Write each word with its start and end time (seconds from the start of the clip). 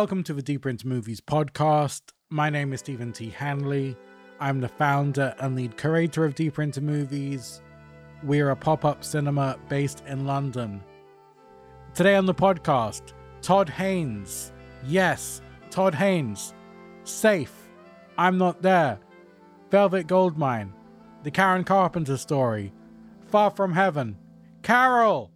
Welcome 0.00 0.24
to 0.24 0.32
the 0.32 0.40
Deeper 0.40 0.70
into 0.70 0.88
Movies 0.88 1.20
podcast. 1.20 2.00
My 2.30 2.48
name 2.48 2.72
is 2.72 2.80
Stephen 2.80 3.12
T. 3.12 3.28
Hanley. 3.28 3.98
I'm 4.40 4.62
the 4.62 4.68
founder 4.68 5.34
and 5.38 5.54
lead 5.54 5.76
curator 5.76 6.24
of 6.24 6.34
Deeper 6.34 6.62
into 6.62 6.80
Movies. 6.80 7.60
We're 8.22 8.48
a 8.48 8.56
pop 8.56 8.86
up 8.86 9.04
cinema 9.04 9.58
based 9.68 10.02
in 10.06 10.24
London. 10.24 10.82
Today 11.92 12.16
on 12.16 12.24
the 12.24 12.32
podcast, 12.32 13.12
Todd 13.42 13.68
Haynes. 13.68 14.52
Yes, 14.86 15.42
Todd 15.68 15.94
Haynes. 15.94 16.54
Safe. 17.04 17.68
I'm 18.16 18.38
not 18.38 18.62
there. 18.62 18.98
Velvet 19.70 20.06
Goldmine. 20.06 20.72
The 21.24 21.30
Karen 21.30 21.62
Carpenter 21.62 22.16
story. 22.16 22.72
Far 23.28 23.50
from 23.50 23.74
Heaven. 23.74 24.16
Carol! 24.62 25.30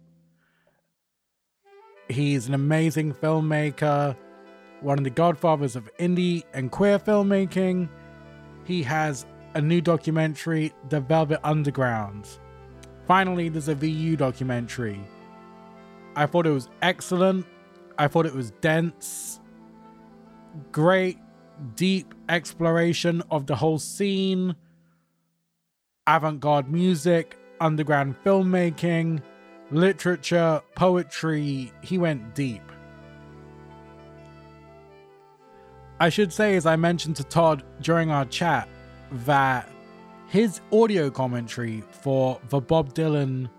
He's 2.09 2.47
an 2.47 2.55
amazing 2.55 3.13
filmmaker, 3.13 4.15
one 4.85 4.99
of 4.99 5.03
the 5.03 5.09
godfathers 5.09 5.75
of 5.75 5.89
indie 5.97 6.43
and 6.53 6.71
queer 6.71 6.99
filmmaking. 6.99 7.89
He 8.65 8.83
has 8.83 9.25
a 9.55 9.61
new 9.61 9.81
documentary, 9.81 10.73
The 10.89 10.99
Velvet 10.99 11.39
Underground. 11.43 12.29
Finally, 13.07 13.49
there's 13.49 13.67
a 13.67 13.73
VU 13.73 14.15
documentary. 14.15 14.99
I 16.15 16.27
thought 16.27 16.45
it 16.45 16.51
was 16.51 16.69
excellent. 16.83 17.47
I 17.97 18.07
thought 18.07 18.27
it 18.27 18.35
was 18.35 18.51
dense. 18.61 19.39
Great, 20.71 21.17
deep 21.75 22.13
exploration 22.29 23.23
of 23.31 23.47
the 23.47 23.55
whole 23.55 23.79
scene, 23.79 24.55
avant 26.05 26.39
garde 26.39 26.71
music, 26.71 27.37
underground 27.59 28.15
filmmaking, 28.23 29.21
literature, 29.71 30.61
poetry. 30.75 31.73
He 31.81 31.97
went 31.97 32.35
deep. 32.35 32.61
I 36.05 36.09
should 36.09 36.31
say, 36.31 36.55
as 36.55 36.67
I 36.67 36.75
mentioned 36.75 37.15
to 37.15 37.23
Todd 37.23 37.63
during 37.81 38.11
our 38.11 38.25
chat, 38.25 38.69
that 39.25 39.67
his 40.27 40.61
audio 40.71 41.09
commentary 41.09 41.81
for 41.81 42.39
the 42.49 42.61
Bob 42.61 42.93
Dylan 42.93 43.49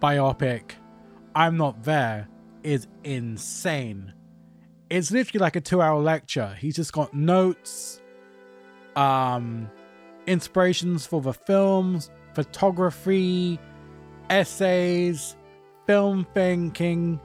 biopic, 0.00 0.74
I'm 1.34 1.56
Not 1.56 1.82
There, 1.82 2.28
is 2.62 2.86
insane. 3.02 4.12
It's 4.88 5.10
literally 5.10 5.42
like 5.42 5.56
a 5.56 5.60
two 5.60 5.82
hour 5.82 6.00
lecture. 6.00 6.56
He's 6.60 6.76
just 6.76 6.92
got 6.92 7.12
notes, 7.12 8.00
um, 8.94 9.68
inspirations 10.28 11.06
for 11.06 11.20
the 11.20 11.32
films, 11.32 12.08
photography, 12.34 13.58
essays, 14.30 15.34
film 15.88 16.24
thinking, 16.34 17.18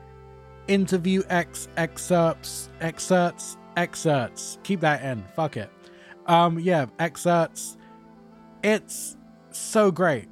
interview 0.67 1.22
ex 1.30 1.67
excerpts, 1.78 2.72
excerpts, 2.81 3.59
excerpts. 3.80 4.59
Keep 4.63 4.81
that 4.81 5.03
in. 5.03 5.23
Fuck 5.35 5.55
it. 5.55 5.69
Um, 6.27 6.59
yeah, 6.59 6.88
excerpts. 6.99 7.77
It's 8.61 9.16
so 9.52 9.89
great. 9.89 10.27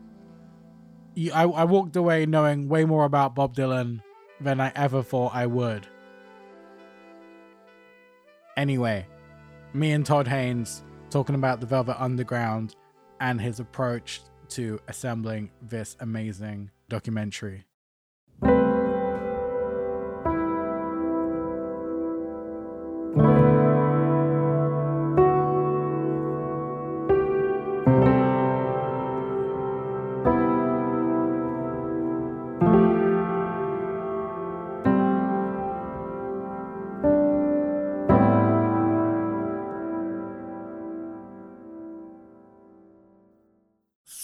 I, 1.33 1.43
I 1.43 1.63
walked 1.63 1.95
away 1.95 2.25
knowing 2.25 2.67
way 2.67 2.83
more 2.83 3.05
about 3.05 3.35
Bob 3.35 3.55
Dylan 3.55 4.01
than 4.41 4.59
I 4.59 4.71
ever 4.75 5.01
thought 5.01 5.33
I 5.33 5.47
would. 5.47 5.87
Anyway, 8.57 9.07
me 9.73 9.91
and 9.93 10.05
Todd 10.05 10.27
Haynes 10.27 10.83
talking 11.09 11.35
about 11.35 11.61
the 11.61 11.65
Velvet 11.65 11.99
Underground 12.01 12.75
and 13.21 13.39
his 13.39 13.59
approach 13.59 14.21
to 14.49 14.79
assembling 14.87 15.51
this 15.61 15.95
amazing 16.01 16.69
documentary. 16.89 17.66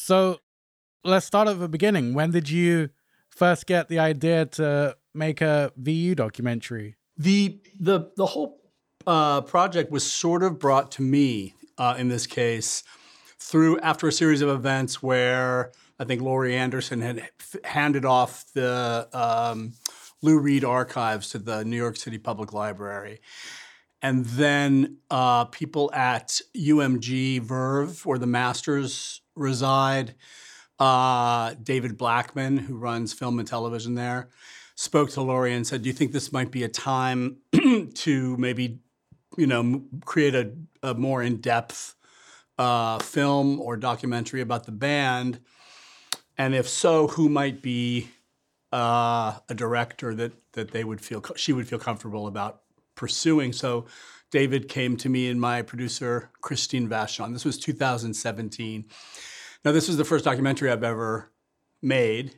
So 0.04 0.42
let's 1.06 1.26
start 1.26 1.48
at 1.48 1.62
the 1.62 1.70
beginning. 1.70 2.14
When 2.14 2.32
did 2.32 2.50
you 2.50 2.90
first 3.30 3.66
get 3.66 3.88
the 3.88 4.00
idea 4.00 4.46
to 4.48 4.98
make 5.14 5.40
a 5.40 5.72
VU 5.78 6.14
documentary? 6.14 6.98
The 7.16 7.62
the 7.80 8.12
the 8.18 8.26
whole 8.26 8.60
uh, 9.08 9.40
project 9.42 9.92
was 9.94 10.04
sort 10.04 10.44
of 10.44 10.60
brought 10.60 10.92
to 10.94 11.02
me 11.02 11.56
uh, 11.78 11.96
in 11.98 12.10
this 12.10 12.28
case 12.28 12.84
through 13.40 13.80
after 13.80 14.06
a 14.10 14.12
series 14.12 14.42
of 14.42 14.50
events 14.50 15.02
where 15.02 15.72
I 15.98 16.04
think 16.04 16.22
Laurie 16.22 16.58
Anderson 16.58 17.00
had 17.00 17.20
f- 17.40 17.64
handed 17.64 18.04
off 18.04 18.52
the 18.54 19.08
um, 19.14 19.72
Lou 20.22 20.38
Reed 20.38 20.66
archives 20.66 21.30
to 21.30 21.38
the 21.38 21.64
New 21.64 21.78
York 21.78 21.96
City 21.96 22.18
Public 22.18 22.52
Library. 22.52 23.22
And 24.02 24.26
then 24.26 24.98
uh, 25.10 25.46
people 25.46 25.90
at 25.94 26.42
UMG 26.58 27.40
Verve, 27.40 28.06
where 28.06 28.20
the 28.20 28.28
masters 28.28 29.22
reside, 29.36 30.16
uh, 30.80 31.54
David 31.62 31.98
Blackman, 31.98 32.58
who 32.58 32.78
runs 32.78 33.14
film 33.14 33.40
and 33.40 33.48
television 33.48 33.96
there, 33.96 34.30
spoke 34.76 35.10
to 35.12 35.22
Laurie 35.22 35.54
and 35.54 35.66
said, 35.66 35.84
"Do 35.84 35.90
you 35.90 35.94
think 35.94 36.12
this 36.12 36.32
might 36.32 36.52
be 36.52 36.64
a 36.64 36.70
time 36.70 37.38
to 37.94 38.38
maybe, 38.38 38.80
you 39.38 39.48
know, 39.48 39.84
create 40.06 40.36
a, 40.36 40.52
a 40.82 40.94
more 40.94 41.22
in-depth 41.22 41.96
uh, 42.58 43.00
film 43.00 43.60
or 43.62 43.78
documentary 43.78 44.42
about 44.42 44.66
the 44.66 44.72
band? 44.72 45.40
And 46.38 46.56
if 46.56 46.68
so, 46.68 47.08
who 47.08 47.30
might 47.30 47.62
be 47.62 48.10
uh, 48.72 49.40
a 49.48 49.54
director 49.56 50.16
that 50.16 50.34
that 50.54 50.72
they 50.72 50.84
would 50.84 51.02
feel 51.02 51.24
she 51.36 51.54
would 51.54 51.68
feel 51.68 51.80
comfortable 51.80 52.28
about 52.28 52.62
pursuing?" 52.96 53.54
So. 53.54 53.86
David 54.34 54.68
came 54.68 54.98
to 54.98 55.10
me 55.10 55.30
and 55.30 55.40
my 55.40 55.62
producer, 55.62 56.32
Christine 56.42 56.90
Vachon. 56.90 57.34
This 57.34 57.46
was 57.46 57.60
2017. 57.60 58.84
Now, 59.64 59.72
this 59.72 59.88
was 59.88 59.98
the 59.98 60.04
first 60.04 60.26
documentary 60.26 60.72
I've 60.72 60.84
ever 60.84 61.32
made, 61.84 62.34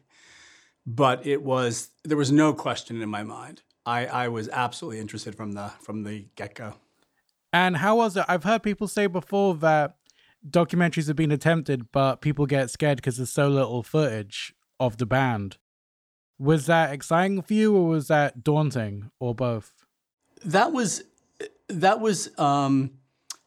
but 0.86 1.26
it 1.26 1.42
was 1.42 1.92
there 2.04 2.18
was 2.18 2.34
no 2.34 2.54
question 2.54 3.02
in 3.02 3.08
my 3.08 3.24
mind. 3.24 3.62
I, 3.86 4.08
I 4.08 4.28
was 4.28 4.50
absolutely 4.50 5.00
interested 5.00 5.36
from 5.36 5.54
the 5.54 5.70
from 5.80 6.04
the 6.04 6.26
get 6.36 6.56
go. 6.56 6.74
And 7.54 7.78
how 7.78 7.96
was 7.96 8.18
it? 8.18 8.26
I've 8.28 8.44
heard 8.44 8.62
people 8.62 8.90
say 8.90 9.08
before 9.08 9.56
that 9.56 9.96
documentaries 10.46 11.08
have 11.08 11.16
been 11.16 11.32
attempted, 11.32 11.94
but 11.94 12.18
people 12.18 12.46
get 12.46 12.70
scared 12.70 12.98
because 12.98 13.16
there's 13.16 13.32
so 13.32 13.48
little 13.48 13.84
footage 13.84 14.54
of 14.82 14.98
the 14.98 15.06
band. 15.06 15.60
Was 16.38 16.66
that 16.66 16.92
exciting 16.92 17.42
for 17.42 17.54
you, 17.54 17.74
or 17.74 17.88
was 17.88 18.10
that 18.10 18.44
daunting, 18.44 19.12
or 19.18 19.34
both? 19.34 19.86
That 20.44 20.74
was 20.74 21.02
that 21.70 22.00
was 22.00 22.38
um, 22.38 22.92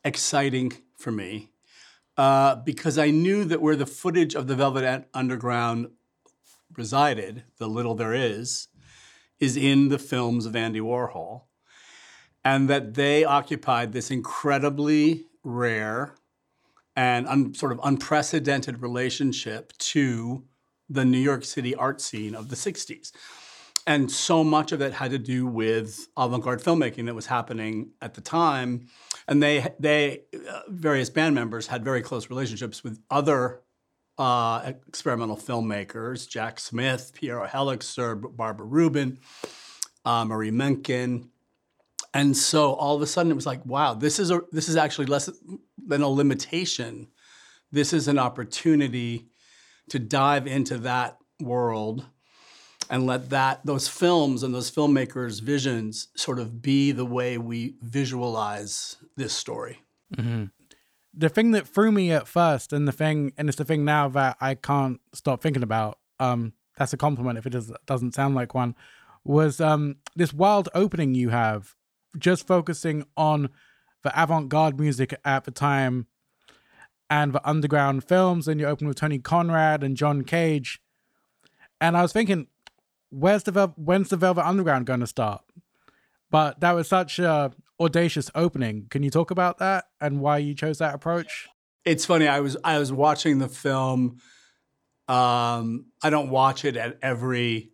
exciting 0.04 0.72
for 0.96 1.12
me 1.12 1.50
uh, 2.16 2.56
because 2.56 2.98
I 2.98 3.10
knew 3.10 3.44
that 3.44 3.62
where 3.62 3.76
the 3.76 3.86
footage 3.86 4.34
of 4.34 4.46
the 4.48 4.56
Velvet 4.56 5.08
Underground 5.14 5.88
resided, 6.76 7.44
the 7.58 7.68
little 7.68 7.94
there 7.94 8.14
is, 8.14 8.68
is 9.38 9.56
in 9.56 9.88
the 9.88 9.98
films 9.98 10.46
of 10.46 10.56
Andy 10.56 10.80
Warhol, 10.80 11.42
and 12.44 12.68
that 12.68 12.94
they 12.94 13.24
occupied 13.24 13.92
this 13.92 14.10
incredibly 14.10 15.26
rare 15.44 16.14
and 16.96 17.28
un- 17.28 17.54
sort 17.54 17.70
of 17.70 17.80
unprecedented 17.84 18.82
relationship 18.82 19.72
to 19.78 20.44
the 20.90 21.04
New 21.04 21.18
York 21.18 21.44
City 21.44 21.74
art 21.74 22.00
scene 22.00 22.34
of 22.34 22.48
the 22.48 22.56
60s. 22.56 23.12
And 23.88 24.10
so 24.10 24.44
much 24.44 24.72
of 24.72 24.82
it 24.82 24.92
had 24.92 25.12
to 25.12 25.18
do 25.18 25.46
with 25.46 26.08
avant-garde 26.14 26.62
filmmaking 26.62 27.06
that 27.06 27.14
was 27.14 27.24
happening 27.24 27.92
at 28.02 28.12
the 28.12 28.20
time, 28.20 28.88
and 29.26 29.42
they 29.42 29.66
they 29.80 30.24
uh, 30.34 30.60
various 30.68 31.08
band 31.08 31.34
members 31.34 31.68
had 31.68 31.82
very 31.82 32.02
close 32.02 32.28
relationships 32.28 32.84
with 32.84 33.00
other 33.10 33.62
uh, 34.18 34.72
experimental 34.86 35.38
filmmakers: 35.38 36.28
Jack 36.28 36.60
Smith, 36.60 37.12
Piero 37.14 37.46
Heliczer, 37.46 38.14
Barbara 38.36 38.66
Rubin, 38.66 39.20
uh, 40.04 40.22
Marie 40.26 40.50
Menken. 40.50 41.30
And 42.12 42.36
so 42.36 42.74
all 42.74 42.94
of 42.94 43.00
a 43.00 43.06
sudden, 43.06 43.32
it 43.32 43.36
was 43.36 43.46
like, 43.46 43.64
wow, 43.64 43.94
this 43.94 44.18
is 44.18 44.30
a 44.30 44.42
this 44.52 44.68
is 44.68 44.76
actually 44.76 45.06
less 45.06 45.30
than 45.78 46.02
a 46.02 46.08
limitation. 46.08 47.08
This 47.72 47.94
is 47.94 48.06
an 48.06 48.18
opportunity 48.18 49.28
to 49.88 49.98
dive 49.98 50.46
into 50.46 50.76
that 50.80 51.16
world 51.40 52.04
and 52.90 53.06
let 53.06 53.30
that 53.30 53.64
those 53.64 53.88
films 53.88 54.42
and 54.42 54.54
those 54.54 54.70
filmmakers' 54.70 55.40
visions 55.40 56.08
sort 56.14 56.38
of 56.38 56.62
be 56.62 56.92
the 56.92 57.04
way 57.04 57.38
we 57.38 57.74
visualize 57.82 58.96
this 59.16 59.32
story. 59.32 59.82
Mm-hmm. 60.16 60.44
The 61.14 61.28
thing 61.28 61.50
that 61.52 61.66
threw 61.66 61.90
me 61.90 62.12
at 62.12 62.28
first, 62.28 62.72
and 62.72 62.86
the 62.86 62.92
thing, 62.92 63.32
and 63.36 63.48
it's 63.48 63.58
the 63.58 63.64
thing 63.64 63.84
now 63.84 64.08
that 64.10 64.36
I 64.40 64.54
can't 64.54 65.00
stop 65.12 65.42
thinking 65.42 65.62
about. 65.62 65.98
Um, 66.20 66.52
that's 66.76 66.92
a 66.92 66.96
compliment 66.96 67.38
if 67.38 67.46
it 67.46 67.50
does, 67.50 67.72
doesn't 67.86 68.14
sound 68.14 68.34
like 68.34 68.54
one. 68.54 68.74
Was 69.24 69.60
um 69.60 69.96
this 70.16 70.32
wild 70.32 70.68
opening 70.74 71.14
you 71.14 71.30
have 71.30 71.74
just 72.16 72.46
focusing 72.46 73.04
on 73.16 73.50
the 74.02 74.22
avant-garde 74.22 74.78
music 74.78 75.14
at 75.24 75.44
the 75.44 75.50
time 75.50 76.06
and 77.10 77.32
the 77.32 77.48
underground 77.48 78.04
films, 78.04 78.46
and 78.46 78.60
you 78.60 78.66
open 78.66 78.86
with 78.86 78.96
Tony 78.96 79.18
Conrad 79.18 79.82
and 79.82 79.96
John 79.96 80.22
Cage, 80.24 80.80
and 81.80 81.96
I 81.96 82.02
was 82.02 82.12
thinking, 82.12 82.46
where's 83.10 83.42
the 83.44 83.52
Vel- 83.52 83.74
when's 83.76 84.08
the 84.08 84.16
Velvet 84.16 84.46
Underground 84.46 84.86
going 84.86 85.00
to 85.00 85.06
start? 85.06 85.42
But 86.30 86.60
that 86.60 86.72
was 86.72 86.88
such 86.88 87.18
a 87.18 87.52
audacious 87.80 88.30
opening. 88.34 88.86
Can 88.90 89.02
you 89.02 89.10
talk 89.10 89.30
about 89.30 89.58
that 89.58 89.86
and 90.00 90.20
why 90.20 90.38
you 90.38 90.54
chose 90.54 90.78
that 90.78 90.94
approach? 90.94 91.48
It's 91.84 92.04
funny. 92.04 92.28
I 92.28 92.40
was 92.40 92.56
I 92.64 92.78
was 92.78 92.92
watching 92.92 93.38
the 93.38 93.48
film. 93.48 94.18
Um, 95.08 95.86
I 96.02 96.10
don't 96.10 96.28
watch 96.28 96.64
it 96.64 96.76
at 96.76 96.98
every 97.00 97.70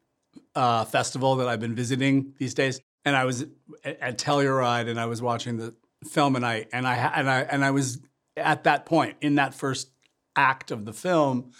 uh, 0.54 0.84
festival 0.84 1.36
that 1.36 1.48
I've 1.48 1.60
been 1.60 1.74
visiting 1.74 2.34
these 2.38 2.54
days, 2.54 2.80
and 3.04 3.16
I 3.16 3.24
was 3.24 3.42
at, 3.84 4.00
at 4.00 4.18
Telluride 4.18 4.88
and 4.88 5.00
I 5.00 5.06
was 5.06 5.20
watching 5.20 5.56
the 5.56 5.74
film, 6.06 6.36
and 6.36 6.46
I 6.46 6.66
and 6.72 6.86
I 6.86 6.94
and 6.94 7.28
I 7.28 7.40
and 7.40 7.64
I 7.64 7.72
was 7.72 8.00
at 8.36 8.64
that 8.64 8.86
point 8.86 9.16
in 9.20 9.36
that 9.36 9.54
first 9.54 9.90
act 10.36 10.70
of 10.70 10.84
the 10.84 10.92
film, 10.92 11.50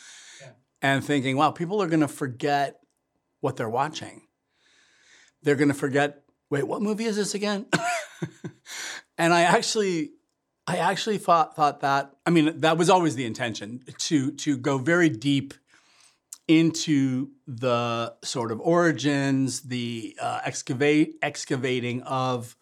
yeah. 0.40 0.50
and 0.80 1.04
thinking, 1.04 1.36
wow, 1.36 1.50
people 1.50 1.82
are 1.82 1.88
going 1.88 2.00
to 2.00 2.08
forget 2.08 2.83
what 3.44 3.56
they're 3.56 3.68
watching. 3.68 4.22
They're 5.42 5.54
going 5.54 5.68
to 5.68 5.74
forget. 5.74 6.22
Wait, 6.48 6.66
what 6.66 6.80
movie 6.80 7.04
is 7.04 7.16
this 7.16 7.34
again? 7.34 7.66
and 9.18 9.34
I 9.34 9.42
actually 9.42 10.12
I 10.66 10.78
actually 10.78 11.18
thought 11.18 11.54
thought 11.54 11.80
that 11.80 12.16
I 12.24 12.30
mean 12.30 12.60
that 12.60 12.78
was 12.78 12.88
always 12.88 13.16
the 13.16 13.26
intention 13.26 13.84
to 13.98 14.32
to 14.32 14.56
go 14.56 14.78
very 14.78 15.10
deep 15.10 15.52
into 16.48 17.32
the 17.46 18.14
sort 18.24 18.50
of 18.50 18.60
origins, 18.60 19.60
the 19.60 20.16
uh, 20.20 20.40
excavate 20.44 21.16
excavating 21.20 22.02
of 22.02 22.56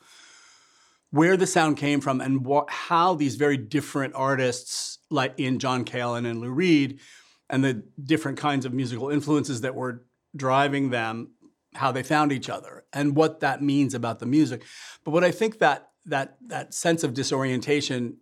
where 1.11 1.37
the 1.37 1.47
sound 1.47 1.77
came 1.77 2.01
from 2.01 2.21
and 2.21 2.45
what, 2.45 2.71
how 2.71 3.15
these 3.15 3.37
very 3.37 3.57
different 3.57 4.15
artists, 4.15 4.99
like 5.11 5.35
in 5.37 5.59
John 5.59 5.85
Cale 5.85 6.15
and 6.15 6.41
Lou 6.41 6.51
Reed, 6.51 7.01
and 7.51 7.63
the 7.63 7.85
different 8.03 8.39
kinds 8.39 8.65
of 8.65 8.73
musical 8.73 9.11
influences 9.11 9.61
that 9.61 9.75
were 9.75 10.05
driving 10.35 10.91
them, 10.91 11.33
how 11.75 11.93
they 11.93 12.03
found 12.03 12.33
each 12.33 12.49
other, 12.49 12.85
and 12.93 13.17
what 13.17 13.41
that 13.41 13.63
means 13.63 13.95
about 13.95 14.19
the 14.19 14.27
music. 14.27 14.65
But 15.05 15.13
what 15.13 15.25
I 15.25 15.31
think 15.31 15.59
that 15.59 15.91
that 16.07 16.37
that 16.49 16.75
sense 16.75 17.05
of 17.05 17.15
disorientation 17.15 18.19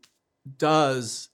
does 0.59 1.29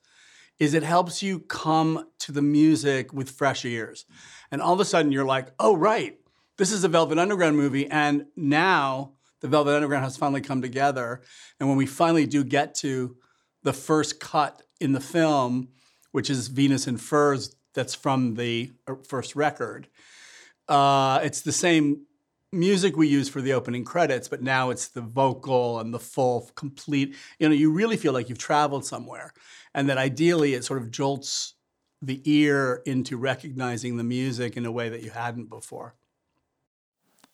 is 0.59 0.75
it 0.75 0.83
helps 0.83 1.23
you 1.23 1.41
come 1.41 2.09
to 2.19 2.33
the 2.33 2.43
music 2.43 3.13
with 3.13 3.31
fresh 3.31 3.65
ears. 3.65 4.07
And 4.51 4.63
all 4.63 4.73
of 4.73 4.81
a 4.81 4.85
sudden 4.85 5.13
you're 5.13 5.25
like, 5.25 5.49
oh, 5.59 5.77
right, 5.77 6.19
this 6.57 6.73
is 6.73 6.85
a 6.85 6.89
Velvet 6.89 7.19
Underground 7.19 7.57
movie. 7.57 7.87
And 7.89 8.27
now 8.37 9.13
the 9.41 9.49
Velvet 9.49 9.75
Underground 9.75 10.05
has 10.05 10.17
finally 10.17 10.41
come 10.41 10.63
together. 10.63 11.21
And 11.61 11.69
when 11.69 11.77
we 11.77 11.87
finally 11.87 12.27
do 12.27 12.43
get 12.43 12.75
to 12.77 13.17
the 13.63 13.73
first 13.73 14.19
cut 14.19 14.63
in 14.81 14.93
the 14.93 15.01
film, 15.01 15.69
which 16.13 16.31
is 16.31 16.49
Venus 16.49 16.87
in 16.87 16.97
Furs, 16.97 17.55
that's 17.75 17.95
from 17.95 18.35
the 18.35 18.73
uh, 18.89 18.95
first 19.07 19.37
record, 19.37 19.89
uh, 20.69 21.21
it's 21.23 21.43
the 21.43 21.53
same 21.53 22.07
music 22.53 22.97
we 22.97 23.09
use 23.09 23.29
for 23.29 23.41
the 23.41 23.53
opening 23.53 23.85
credits, 23.85 24.29
but 24.29 24.43
now 24.43 24.71
it's 24.71 24.89
the 24.89 25.01
vocal 25.01 25.81
and 25.81 25.93
the 25.93 25.99
full, 25.99 26.51
complete. 26.55 27.15
You 27.39 27.49
know, 27.49 27.55
you 27.55 27.71
really 27.71 27.97
feel 27.97 28.13
like 28.13 28.29
you've 28.29 28.39
traveled 28.39 28.85
somewhere, 28.85 29.33
and 29.75 29.89
that 29.89 29.99
ideally 29.99 30.55
it 30.55 30.65
sort 30.65 30.81
of 30.81 30.91
jolts 30.91 31.55
the 32.03 32.21
ear 32.25 32.83
into 32.87 33.17
recognizing 33.17 33.97
the 33.97 34.05
music 34.05 34.57
in 34.57 34.67
a 34.67 34.73
way 34.73 34.89
that 34.89 35.03
you 35.03 35.11
hadn't 35.11 35.49
before. 35.49 35.95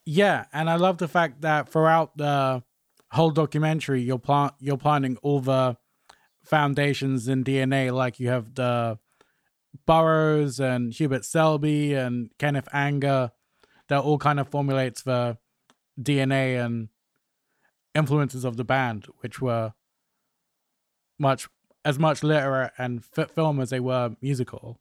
Yeah, 0.04 0.46
and 0.52 0.68
I 0.68 0.76
love 0.76 0.98
the 0.98 1.08
fact 1.08 1.42
that 1.42 1.68
throughout 1.68 2.16
the 2.16 2.62
whole 3.12 3.30
documentary, 3.30 4.02
you're 4.02 4.18
plant 4.18 4.54
you're 4.58 4.76
planting 4.76 5.16
all 5.22 5.40
the 5.40 5.76
foundations 6.44 7.28
in 7.28 7.44
DNA, 7.44 7.92
like 7.92 8.18
you 8.18 8.28
have 8.28 8.54
the 8.54 8.98
Burroughs 9.86 10.60
and 10.60 10.92
Hubert 10.92 11.24
Selby 11.24 11.94
and 11.94 12.30
Kenneth 12.38 12.68
Anger 12.72 13.32
that 13.88 14.00
all 14.00 14.18
kind 14.18 14.40
of 14.40 14.48
formulates 14.48 15.02
the 15.02 15.38
DNA 16.00 16.64
and 16.64 16.88
influences 17.94 18.44
of 18.44 18.56
the 18.56 18.64
band, 18.64 19.06
which 19.20 19.40
were 19.40 19.72
much 21.18 21.48
as 21.84 21.98
much 21.98 22.22
literate 22.22 22.72
and 22.78 23.04
film 23.04 23.60
as 23.60 23.70
they 23.70 23.80
were 23.80 24.16
musical. 24.20 24.80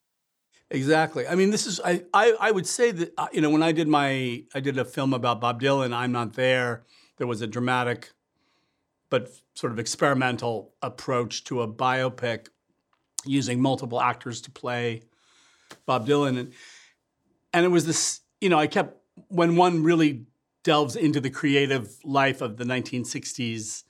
Exactly. 0.69 1.27
I 1.27 1.35
mean, 1.35 1.51
this 1.51 1.67
is 1.67 1.81
I, 1.83 2.03
I 2.13 2.35
I 2.39 2.51
would 2.51 2.65
say 2.65 2.91
that 2.91 3.13
uh, 3.17 3.27
you 3.33 3.41
know 3.41 3.49
when 3.49 3.63
I 3.63 3.71
did 3.73 3.87
my 3.87 4.43
I 4.55 4.59
did 4.61 4.77
a 4.77 4.85
film 4.85 5.13
about 5.13 5.41
Bob 5.41 5.61
Dylan. 5.61 5.93
I'm 5.93 6.13
not 6.13 6.33
there. 6.33 6.83
There 7.17 7.27
was 7.27 7.41
a 7.41 7.47
dramatic, 7.47 8.11
but 9.09 9.29
sort 9.53 9.73
of 9.73 9.79
experimental 9.79 10.73
approach 10.81 11.43
to 11.45 11.61
a 11.61 11.67
biopic 11.67 12.47
using 13.25 13.61
multiple 13.61 14.01
actors 14.01 14.41
to 14.41 14.51
play 14.51 15.03
Bob 15.85 16.07
Dylan, 16.07 16.39
and 16.39 16.53
and 17.53 17.65
it 17.65 17.69
was 17.69 17.85
this. 17.85 18.21
You 18.39 18.49
know, 18.49 18.59
I 18.59 18.67
kept 18.67 18.97
when 19.27 19.55
one 19.55 19.83
really 19.83 20.25
delves 20.63 20.95
into 20.95 21.19
the 21.19 21.29
creative 21.29 21.95
life 22.03 22.41
of 22.41 22.57
the 22.57 22.63
1960s, 22.63 23.83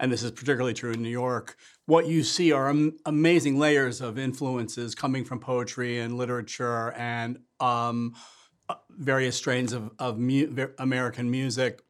and 0.00 0.12
this 0.12 0.22
is 0.22 0.30
particularly 0.30 0.74
true 0.74 0.92
in 0.92 1.02
New 1.02 1.08
York, 1.08 1.56
what 1.86 2.06
you 2.06 2.22
see 2.22 2.52
are 2.52 2.68
am- 2.68 2.96
amazing 3.06 3.58
layers 3.58 4.00
of 4.00 4.18
influences 4.18 4.94
coming 4.94 5.24
from 5.24 5.38
poetry 5.38 6.00
and 6.00 6.16
literature 6.16 6.92
and 6.92 7.38
um, 7.60 8.14
uh, 8.68 8.74
various 8.90 9.36
strains 9.36 9.72
of, 9.72 9.90
of 9.98 10.18
mu- 10.18 10.68
American 10.78 11.30
music 11.30 11.82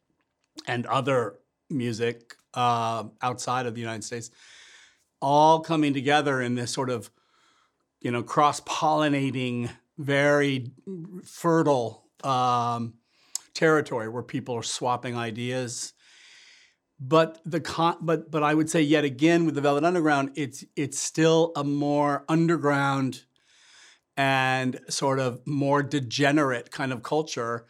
and 0.67 0.87
other 0.87 1.39
music 1.71 2.35
uh, 2.55 3.05
outside 3.23 3.67
of 3.67 3.75
the 3.75 3.81
United 3.81 4.05
States, 4.05 4.31
all 5.25 5.61
coming 5.61 5.95
together 5.95 6.41
in 6.43 6.55
this 6.55 6.71
sort 6.71 6.91
of, 6.91 7.11
you 8.03 8.11
know, 8.11 8.23
cross 8.23 8.61
pollinating, 8.61 9.71
very 9.97 10.71
fertile 11.25 12.05
um, 12.23 12.95
territory 13.55 14.09
where 14.09 14.23
people 14.23 14.55
are 14.55 14.63
swapping 14.63 15.17
ideas. 15.17 15.95
But 17.01 17.41
the 17.47 17.61
con- 17.61 17.97
but 18.03 18.31
but 18.31 18.43
I 18.43 18.55
would 18.55 18.69
say 18.69 18.83
yet 18.83 19.05
again 19.05 19.47
with 19.47 19.55
the 19.55 19.61
Velvet 19.63 19.85
Underground, 19.85 20.33
it's 20.37 20.63
it's 20.77 20.99
still 20.99 21.53
a 21.57 21.65
more 21.65 22.25
underground 22.29 23.25
and 24.17 24.79
sort 24.89 25.19
of 25.19 25.41
more 25.47 25.83
degenerate 25.83 26.71
kind 26.71 26.93
of 26.93 27.03
culture, 27.03 27.67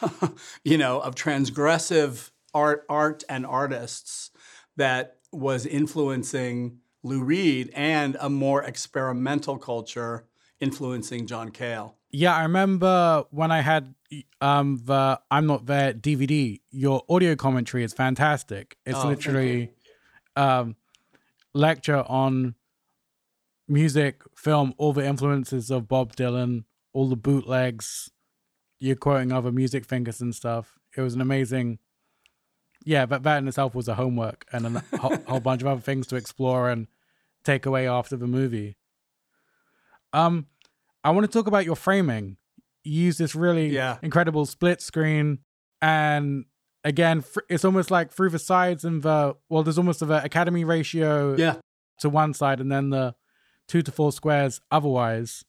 you 0.64 0.78
know, 0.78 1.00
of 1.00 1.14
transgressive 1.14 2.30
art 2.54 2.84
art 2.88 3.24
and 3.28 3.46
artists 3.46 4.30
that 4.76 5.17
was 5.32 5.66
influencing 5.66 6.78
Lou 7.02 7.22
Reed 7.22 7.70
and 7.74 8.16
a 8.20 8.28
more 8.28 8.62
experimental 8.62 9.58
culture 9.58 10.26
influencing 10.60 11.26
John 11.26 11.50
Cale. 11.50 11.96
Yeah, 12.10 12.34
I 12.34 12.42
remember 12.42 13.24
when 13.30 13.50
I 13.50 13.60
had 13.60 13.94
um 14.40 14.80
the 14.84 15.20
I'm 15.30 15.46
Not 15.46 15.66
There 15.66 15.92
DVD, 15.92 16.60
your 16.70 17.02
audio 17.08 17.36
commentary 17.36 17.84
is 17.84 17.92
fantastic. 17.92 18.76
It's 18.86 18.98
oh, 18.98 19.08
literally 19.08 19.72
um 20.36 20.76
lecture 21.54 22.04
on 22.06 22.54
music, 23.68 24.22
film, 24.34 24.74
all 24.78 24.92
the 24.92 25.04
influences 25.04 25.70
of 25.70 25.88
Bob 25.88 26.16
Dylan, 26.16 26.64
all 26.92 27.08
the 27.08 27.16
bootlegs. 27.16 28.10
You're 28.80 28.96
quoting 28.96 29.32
other 29.32 29.52
music 29.52 29.84
fingers 29.84 30.20
and 30.20 30.34
stuff. 30.34 30.78
It 30.96 31.02
was 31.02 31.14
an 31.14 31.20
amazing 31.20 31.78
yeah, 32.88 33.04
but 33.04 33.22
that 33.24 33.36
in 33.36 33.46
itself 33.46 33.74
was 33.74 33.86
a 33.86 33.94
homework 33.94 34.46
and 34.50 34.66
a 34.78 34.82
whole, 34.98 35.16
whole 35.28 35.40
bunch 35.40 35.60
of 35.60 35.68
other 35.68 35.80
things 35.82 36.06
to 36.06 36.16
explore 36.16 36.70
and 36.70 36.86
take 37.44 37.66
away 37.66 37.86
after 37.86 38.16
the 38.16 38.26
movie. 38.26 38.78
Um, 40.14 40.46
I 41.04 41.10
want 41.10 41.26
to 41.26 41.30
talk 41.30 41.46
about 41.46 41.66
your 41.66 41.76
framing. 41.76 42.38
You 42.84 43.02
use 43.02 43.18
this 43.18 43.34
really 43.34 43.68
yeah. 43.68 43.98
incredible 44.02 44.46
split 44.46 44.80
screen, 44.80 45.40
and 45.82 46.46
again, 46.82 47.24
it's 47.50 47.62
almost 47.62 47.90
like 47.90 48.10
through 48.10 48.30
the 48.30 48.38
sides 48.38 48.86
and 48.86 49.02
the 49.02 49.36
well, 49.50 49.62
there's 49.62 49.76
almost 49.76 50.00
a 50.00 50.24
academy 50.24 50.64
ratio 50.64 51.36
yeah. 51.36 51.56
to 52.00 52.08
one 52.08 52.32
side, 52.32 52.58
and 52.58 52.72
then 52.72 52.88
the 52.88 53.14
two 53.66 53.82
to 53.82 53.92
four 53.92 54.12
squares 54.12 54.62
otherwise. 54.70 55.44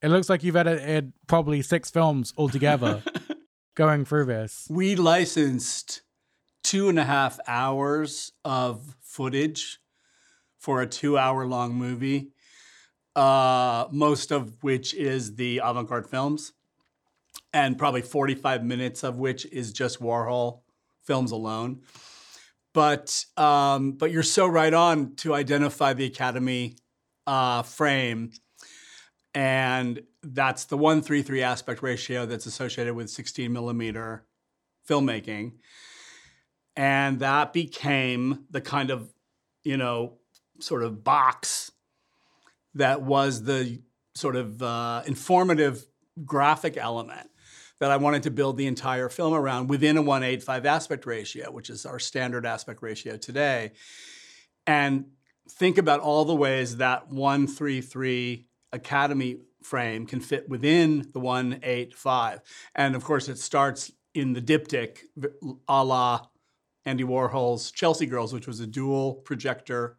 It 0.00 0.10
looks 0.10 0.30
like 0.30 0.44
you've 0.44 0.54
edited 0.54 1.12
probably 1.26 1.60
six 1.60 1.90
films 1.90 2.32
altogether 2.38 3.02
going 3.74 4.04
through 4.04 4.26
this. 4.26 4.68
We 4.70 4.94
licensed 4.94 6.02
two 6.62 6.88
and 6.88 6.98
a 6.98 7.04
half 7.04 7.38
hours 7.46 8.32
of 8.44 8.96
footage 9.00 9.78
for 10.58 10.80
a 10.82 10.86
two 10.86 11.18
hour 11.18 11.46
long 11.46 11.74
movie 11.74 12.32
uh, 13.14 13.86
most 13.90 14.30
of 14.30 14.62
which 14.62 14.94
is 14.94 15.34
the 15.36 15.60
avant 15.62 15.88
garde 15.88 16.08
films, 16.08 16.52
and 17.52 17.76
probably 17.76 18.02
45 18.02 18.64
minutes 18.64 19.02
of 19.02 19.18
which 19.18 19.44
is 19.46 19.72
just 19.72 20.00
Warhol 20.00 20.60
films 21.02 21.30
alone. 21.30 21.82
But 22.72 23.26
um, 23.36 23.92
but 23.92 24.10
you're 24.10 24.22
so 24.22 24.46
right 24.46 24.72
on 24.72 25.14
to 25.16 25.34
identify 25.34 25.92
the 25.92 26.06
Academy 26.06 26.76
uh, 27.26 27.62
frame, 27.62 28.32
and 29.34 30.02
that's 30.22 30.64
the 30.64 30.78
one 30.78 31.02
three 31.02 31.20
three 31.22 31.42
aspect 31.42 31.82
ratio 31.82 32.24
that's 32.24 32.46
associated 32.46 32.94
with 32.94 33.10
16 33.10 33.52
millimeter 33.52 34.24
filmmaking. 34.88 35.52
And 36.76 37.20
that 37.20 37.52
became 37.52 38.44
the 38.50 38.60
kind 38.60 38.90
of, 38.90 39.12
you 39.62 39.76
know, 39.76 40.18
sort 40.60 40.82
of 40.82 41.04
box 41.04 41.70
that 42.74 43.02
was 43.02 43.44
the 43.44 43.80
sort 44.14 44.36
of 44.36 44.62
uh, 44.62 45.02
informative 45.06 45.84
graphic 46.24 46.76
element 46.76 47.30
that 47.80 47.90
I 47.90 47.96
wanted 47.96 48.22
to 48.24 48.30
build 48.30 48.56
the 48.56 48.66
entire 48.66 49.08
film 49.08 49.34
around 49.34 49.68
within 49.68 49.96
a 49.96 50.02
185 50.02 50.66
aspect 50.66 51.04
ratio, 51.04 51.50
which 51.50 51.68
is 51.68 51.84
our 51.84 51.98
standard 51.98 52.46
aspect 52.46 52.82
ratio 52.82 53.16
today. 53.16 53.72
And 54.66 55.06
think 55.50 55.78
about 55.78 56.00
all 56.00 56.24
the 56.24 56.34
ways 56.34 56.76
that 56.76 57.08
133 57.08 58.46
Academy 58.72 59.38
frame 59.62 60.06
can 60.06 60.20
fit 60.20 60.48
within 60.48 61.08
the 61.12 61.20
185. 61.20 62.40
And 62.74 62.94
of 62.94 63.04
course, 63.04 63.28
it 63.28 63.38
starts 63.38 63.92
in 64.14 64.32
the 64.32 64.42
diptych 64.42 64.98
a 65.68 65.84
la 65.84 66.26
Andy 66.84 67.04
Warhol's 67.04 67.70
Chelsea 67.70 68.06
Girls, 68.06 68.32
which 68.32 68.46
was 68.46 68.60
a 68.60 68.66
dual 68.66 69.14
projector 69.14 69.98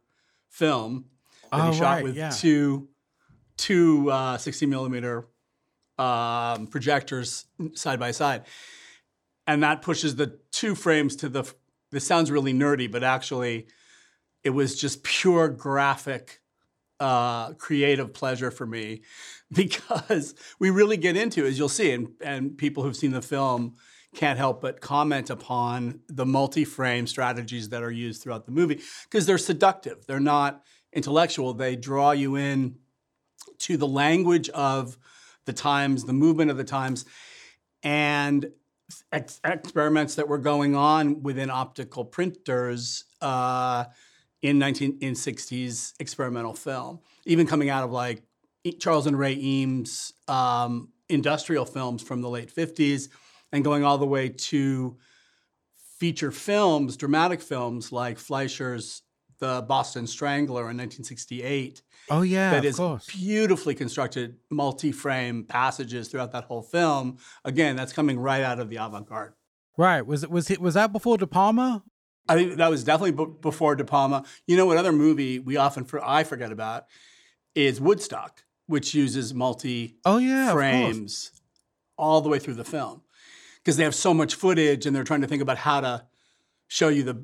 film 0.50 1.06
that 1.52 1.60
Oh, 1.62 1.72
he 1.72 1.78
shot 1.78 1.84
right, 1.96 2.04
with 2.04 2.16
yeah. 2.16 2.30
two 2.30 2.90
two 3.58 4.10
uh, 4.10 4.38
60 4.38 4.66
millimeter 4.66 5.28
um, 6.00 6.68
projectors 6.68 7.46
side 7.76 8.00
by 8.00 8.12
side, 8.12 8.44
and 9.46 9.62
that 9.64 9.82
pushes 9.82 10.16
the 10.16 10.40
two 10.52 10.76
frames 10.76 11.16
to 11.18 11.30
the. 11.30 11.52
This 11.92 12.06
sounds 12.08 12.32
really 12.32 12.54
nerdy, 12.54 12.92
but 12.92 13.04
actually, 13.04 13.68
it 14.44 14.50
was 14.50 14.80
just 14.80 15.04
pure 15.04 15.48
graphic, 15.48 16.42
uh, 17.00 17.54
creative 17.54 18.14
pleasure 18.14 18.50
for 18.50 18.66
me 18.66 19.04
because 19.54 20.34
we 20.60 20.72
really 20.72 20.98
get 20.98 21.16
into, 21.16 21.46
as 21.46 21.60
you'll 21.60 21.70
see, 21.70 21.92
and, 21.92 22.10
and 22.20 22.58
people 22.58 22.82
who've 22.82 22.96
seen 22.96 23.12
the 23.12 23.22
film 23.22 23.76
can't 24.14 24.38
help 24.38 24.62
but 24.62 24.82
comment 24.82 25.30
upon 25.30 26.02
the 26.08 26.26
multi-frame 26.26 27.08
strategies 27.08 27.70
that 27.70 27.84
are 27.84 27.92
used 27.92 28.22
throughout 28.22 28.46
the 28.46 28.52
movie 28.52 28.82
because 29.04 29.26
they're 29.26 29.38
seductive. 29.38 30.06
They're 30.06 30.20
not 30.20 30.64
intellectual. 30.92 31.54
They 31.54 31.76
draw 31.76 32.12
you 32.12 32.36
in 32.36 32.76
to 33.60 33.78
the 33.78 33.88
language 33.88 34.50
of 34.50 34.98
the 35.46 35.54
times, 35.54 36.06
the 36.06 36.14
movement 36.14 36.52
of 36.52 36.58
the 36.58 36.64
times, 36.64 37.06
and 37.82 38.52
ex- 39.12 39.42
experiments 39.44 40.16
that 40.16 40.28
were 40.28 40.38
going 40.38 40.76
on 40.76 41.24
within 41.24 41.50
optical 41.50 42.06
printers 42.06 43.06
uh, 43.22 43.86
in 44.42 44.60
19 44.60 45.00
in 45.02 45.14
60s 45.14 45.94
experimental 46.00 46.54
film, 46.54 47.00
even 47.26 47.48
coming 47.48 47.70
out 47.70 47.84
of 47.84 47.92
like 47.92 48.24
Charles 48.80 49.08
and 49.08 49.18
Ray 49.18 49.34
Eames 49.34 50.14
um, 50.28 50.90
industrial 51.10 51.66
films 51.66 52.02
from 52.02 52.22
the 52.22 52.30
late 52.30 52.54
50s, 52.54 53.10
and 53.54 53.64
going 53.64 53.86
all 53.86 53.98
the 53.98 54.06
way 54.06 54.28
to 54.28 54.98
feature 56.00 56.32
films, 56.32 56.98
dramatic 56.98 57.40
films 57.42 57.94
like 57.94 58.18
Fleischer's 58.18 59.04
The 59.40 59.64
Boston 59.68 60.08
Strangler 60.08 60.64
in 60.70 60.76
1968 60.78 61.82
Oh 62.10 62.22
yeah, 62.22 62.52
that 62.52 62.60
of 62.60 62.66
is 62.66 62.76
course. 62.76 63.06
beautifully 63.08 63.76
constructed 63.76 64.36
multi-frame 64.50 65.46
passages 65.46 66.10
throughout 66.10 66.34
that 66.34 66.44
whole 66.44 66.62
film. 66.62 67.18
Again, 67.46 67.78
that's 67.78 67.94
coming 67.94 68.20
right 68.20 68.42
out 68.42 68.60
of 68.60 68.70
the 68.70 68.76
avant-garde. 68.76 69.34
Right. 69.78 70.06
Was 70.06 70.24
it 70.24 70.30
was 70.30 70.52
it 70.52 70.60
was 70.60 70.74
that 70.74 70.92
before 70.92 71.18
De 71.18 71.26
Palma? 71.28 71.82
I 72.28 72.36
think 72.36 72.58
that 72.58 72.70
was 72.70 72.84
definitely 72.84 73.12
b- 73.26 73.34
before 73.40 73.76
De 73.78 73.86
Palma. 73.86 74.26
You 74.48 74.58
know 74.58 74.66
what 74.66 74.76
other 74.78 74.92
movie 74.92 75.40
we 75.40 75.56
often 75.56 75.86
for 75.86 76.04
I 76.04 76.26
forget 76.26 76.52
about 76.52 76.86
is 77.56 77.80
Woodstock, 77.80 78.44
which 78.66 78.94
uses 78.94 79.34
multi 79.34 79.96
oh 80.04 80.18
yeah 80.18 80.52
frames 80.52 81.32
all 81.98 82.20
the 82.20 82.28
way 82.30 82.40
through 82.40 82.56
the 82.56 82.64
film 82.66 83.03
because 83.64 83.78
they 83.78 83.84
have 83.84 83.96
so 83.96 84.14
much 84.14 84.36
footage 84.36 84.86
and 84.86 84.96
they're 84.96 85.04
trying 85.04 85.22
to 85.22 85.28
think 85.28 85.42
about 85.42 85.58
how 85.58 85.82
to 85.82 86.06
show 86.68 86.90
you 86.90 87.04
the 87.04 87.24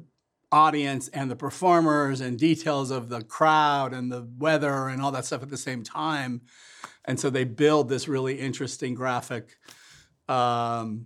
audience 0.51 1.09
and 1.09 1.29
the 1.29 1.35
performers 1.35 2.21
and 2.21 2.39
details 2.39 2.89
of 2.89 3.09
the 3.09 3.21
crowd 3.21 3.93
and 3.93 4.11
the 4.11 4.27
weather 4.37 4.87
and 4.87 5.01
all 5.01 5.11
that 5.11 5.25
stuff 5.25 5.43
at 5.43 5.49
the 5.49 5.57
same 5.57 5.83
time 5.83 6.41
and 7.05 7.19
so 7.19 7.29
they 7.29 7.43
build 7.43 7.87
this 7.87 8.07
really 8.07 8.39
interesting 8.39 8.95
graphic 8.95 9.57
um, 10.27 11.05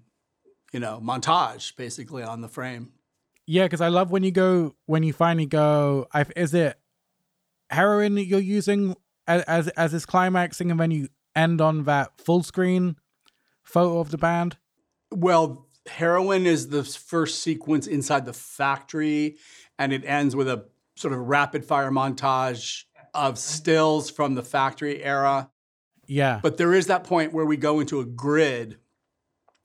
you 0.71 0.79
know 0.79 1.01
montage 1.03 1.75
basically 1.75 2.23
on 2.23 2.39
the 2.39 2.47
frame 2.47 2.93
Yeah, 3.45 3.63
because 3.63 3.81
I 3.81 3.89
love 3.89 4.11
when 4.11 4.23
you 4.23 4.31
go 4.31 4.75
when 4.85 5.03
you 5.03 5.13
finally 5.13 5.45
go. 5.45 6.07
I, 6.13 6.25
is 6.35 6.53
it 6.53 6.77
heroin 7.69 8.15
that 8.15 8.25
you're 8.25 8.39
using 8.39 8.95
as, 9.27 9.43
as 9.43 9.67
as 9.69 9.91
this 9.91 10.05
climaxing, 10.05 10.71
and 10.71 10.79
then 10.79 10.91
you 10.91 11.09
end 11.35 11.59
on 11.59 11.83
that 11.83 12.17
full 12.17 12.43
screen 12.43 12.95
photo 13.63 13.99
of 13.99 14.11
the 14.11 14.17
band? 14.17 14.57
Well, 15.13 15.67
heroin 15.85 16.45
is 16.45 16.69
the 16.69 16.83
first 16.83 17.41
sequence 17.41 17.87
inside 17.87 18.25
the 18.25 18.33
factory, 18.33 19.37
and 19.77 19.93
it 19.93 20.03
ends 20.05 20.35
with 20.35 20.47
a 20.47 20.65
sort 20.95 21.13
of 21.13 21.19
rapid 21.21 21.65
fire 21.65 21.91
montage 21.91 22.83
of 23.13 23.37
stills 23.37 24.09
from 24.09 24.35
the 24.35 24.43
factory 24.43 25.03
era. 25.03 25.49
Yeah. 26.07 26.39
But 26.41 26.57
there 26.57 26.73
is 26.73 26.87
that 26.87 27.03
point 27.03 27.33
where 27.33 27.45
we 27.45 27.57
go 27.57 27.79
into 27.79 27.99
a 27.99 28.05
grid. 28.05 28.77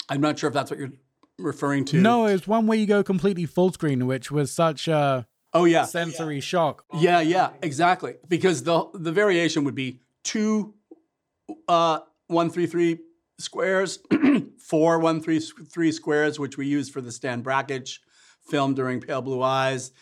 I'm 0.08 0.20
not 0.20 0.38
sure 0.38 0.48
if 0.48 0.54
that's 0.54 0.70
what 0.70 0.78
you're 0.78 0.92
referring 1.38 1.84
to. 1.86 1.98
no, 2.00 2.26
it's 2.26 2.46
one 2.46 2.66
where 2.66 2.78
you 2.78 2.86
go 2.86 3.02
completely 3.02 3.46
full 3.46 3.72
screen, 3.72 4.06
which 4.06 4.30
was 4.30 4.50
such 4.50 4.88
a 4.88 5.26
Oh 5.54 5.64
yeah. 5.64 5.84
sensory 5.84 6.40
shock. 6.40 6.84
Yeah, 6.94 7.20
yeah, 7.20 7.50
exactly. 7.62 8.16
Because 8.28 8.62
the 8.64 8.86
the 8.94 9.12
variation 9.12 9.64
would 9.64 9.74
be 9.74 10.00
two 10.24 10.74
uh 11.66 12.00
one 12.26 12.50
three 12.50 12.66
three 12.66 12.98
squares, 13.38 13.98
four 14.58 14.98
one 14.98 15.20
three 15.22 15.40
three 15.40 15.92
squares, 15.92 16.38
which 16.38 16.56
we 16.56 16.66
used 16.66 16.92
for 16.92 17.00
the 17.00 17.12
Stan 17.12 17.42
Brakhage 17.42 18.00
film 18.48 18.74
during 18.74 19.00
Pale 19.00 19.22
Blue 19.22 19.42
Eyes. 19.42 19.92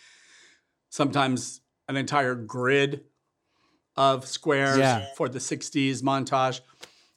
Sometimes 0.89 1.61
an 1.87 1.97
entire 1.97 2.35
grid 2.35 3.03
of 3.95 4.25
squares 4.27 4.77
Yeah. 4.77 5.05
for 5.15 5.27
the 5.29 5.39
60s 5.39 6.01
montage. 6.01 6.61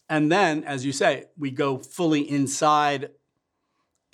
And 0.09 0.31
then, 0.31 0.65
as 0.65 0.85
you 0.85 0.93
say, 0.93 1.27
we 1.39 1.51
go 1.51 1.79
fully 1.79 2.29
inside 2.29 3.11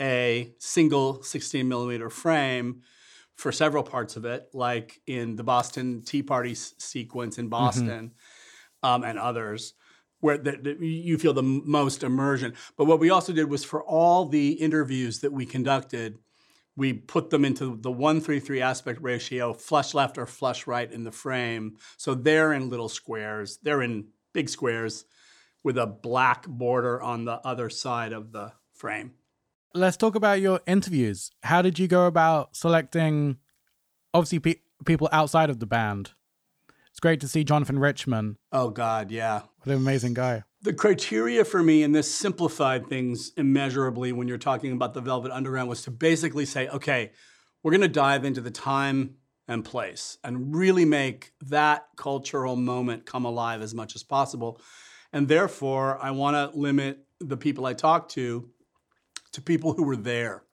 a 0.00 0.52
single 0.58 1.22
16 1.22 1.66
millimeter 1.66 2.10
frame 2.10 2.82
for 3.34 3.50
several 3.52 3.82
parts 3.82 4.16
of 4.16 4.24
it, 4.24 4.48
like 4.52 5.00
in 5.06 5.36
the 5.36 5.44
Boston 5.44 6.02
Tea 6.04 6.22
Party 6.22 6.52
s- 6.52 6.74
sequence 6.78 7.38
in 7.38 7.48
Boston 7.48 8.12
um, 8.82 9.04
and 9.04 9.18
others, 9.18 9.74
where 10.20 10.38
the- 10.38 10.76
you 10.80 11.18
feel 11.18 11.32
the 11.32 11.42
most 11.42 12.02
immersion. 12.02 12.54
But 12.76 12.86
what 12.86 13.00
we 13.00 13.10
also 13.10 13.32
did 13.32 13.50
was 13.50 13.64
for 13.64 13.82
all 13.82 14.26
the 14.26 14.52
interviews 14.52 15.20
that 15.20 15.32
we 15.32 15.46
conducted, 15.46 16.18
we 16.74 16.92
put 16.92 17.30
them 17.30 17.44
into 17.44 17.76
the 17.80 17.90
133 17.90 18.60
aspect 18.60 19.00
ratio, 19.02 19.52
flush 19.52 19.94
left 19.94 20.18
or 20.18 20.26
flush 20.26 20.66
right 20.66 20.90
in 20.90 21.04
the 21.04 21.12
frame. 21.12 21.76
So 21.96 22.14
they're 22.14 22.52
in 22.52 22.68
little 22.68 22.88
squares, 22.88 23.58
they're 23.62 23.82
in 23.82 24.08
big 24.32 24.48
squares 24.48 25.04
with 25.62 25.78
a 25.78 25.86
black 25.86 26.46
border 26.46 27.00
on 27.00 27.24
the 27.24 27.40
other 27.46 27.70
side 27.70 28.12
of 28.12 28.32
the 28.32 28.52
frame. 28.72 29.12
Let's 29.74 29.96
talk 29.96 30.14
about 30.14 30.40
your 30.40 30.60
interviews. 30.66 31.30
How 31.42 31.60
did 31.60 31.78
you 31.78 31.88
go 31.88 32.06
about 32.06 32.54
selecting, 32.56 33.38
obviously, 34.14 34.38
pe- 34.38 34.60
people 34.84 35.08
outside 35.12 35.50
of 35.50 35.58
the 35.58 35.66
band? 35.66 36.12
It's 36.96 37.00
great 37.02 37.20
to 37.20 37.28
see 37.28 37.44
Jonathan 37.44 37.78
Richman. 37.78 38.38
Oh, 38.52 38.70
God, 38.70 39.10
yeah. 39.10 39.42
What 39.58 39.66
an 39.66 39.74
amazing 39.74 40.14
guy. 40.14 40.44
The 40.62 40.72
criteria 40.72 41.44
for 41.44 41.62
me, 41.62 41.82
and 41.82 41.94
this 41.94 42.10
simplified 42.10 42.86
things 42.86 43.32
immeasurably 43.36 44.12
when 44.12 44.28
you're 44.28 44.38
talking 44.38 44.72
about 44.72 44.94
the 44.94 45.02
Velvet 45.02 45.30
Underground, 45.30 45.68
was 45.68 45.82
to 45.82 45.90
basically 45.90 46.46
say, 46.46 46.68
okay, 46.68 47.10
we're 47.62 47.72
going 47.72 47.82
to 47.82 47.88
dive 47.88 48.24
into 48.24 48.40
the 48.40 48.50
time 48.50 49.16
and 49.46 49.62
place 49.62 50.16
and 50.24 50.56
really 50.56 50.86
make 50.86 51.32
that 51.42 51.86
cultural 51.98 52.56
moment 52.56 53.04
come 53.04 53.26
alive 53.26 53.60
as 53.60 53.74
much 53.74 53.94
as 53.94 54.02
possible. 54.02 54.58
And 55.12 55.28
therefore, 55.28 55.98
I 56.00 56.12
want 56.12 56.34
to 56.34 56.58
limit 56.58 57.00
the 57.20 57.36
people 57.36 57.66
I 57.66 57.74
talk 57.74 58.08
to 58.12 58.48
to 59.32 59.42
people 59.42 59.74
who 59.74 59.82
were 59.82 59.96
there 59.96 60.44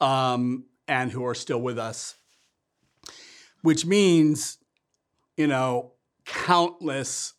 um, 0.00 0.64
and 0.88 1.12
who 1.12 1.24
are 1.24 1.34
still 1.36 1.60
with 1.60 1.78
us, 1.78 2.16
which 3.62 3.86
means, 3.86 4.58
you 5.40 5.46
know, 5.46 5.92
countless 6.26 7.32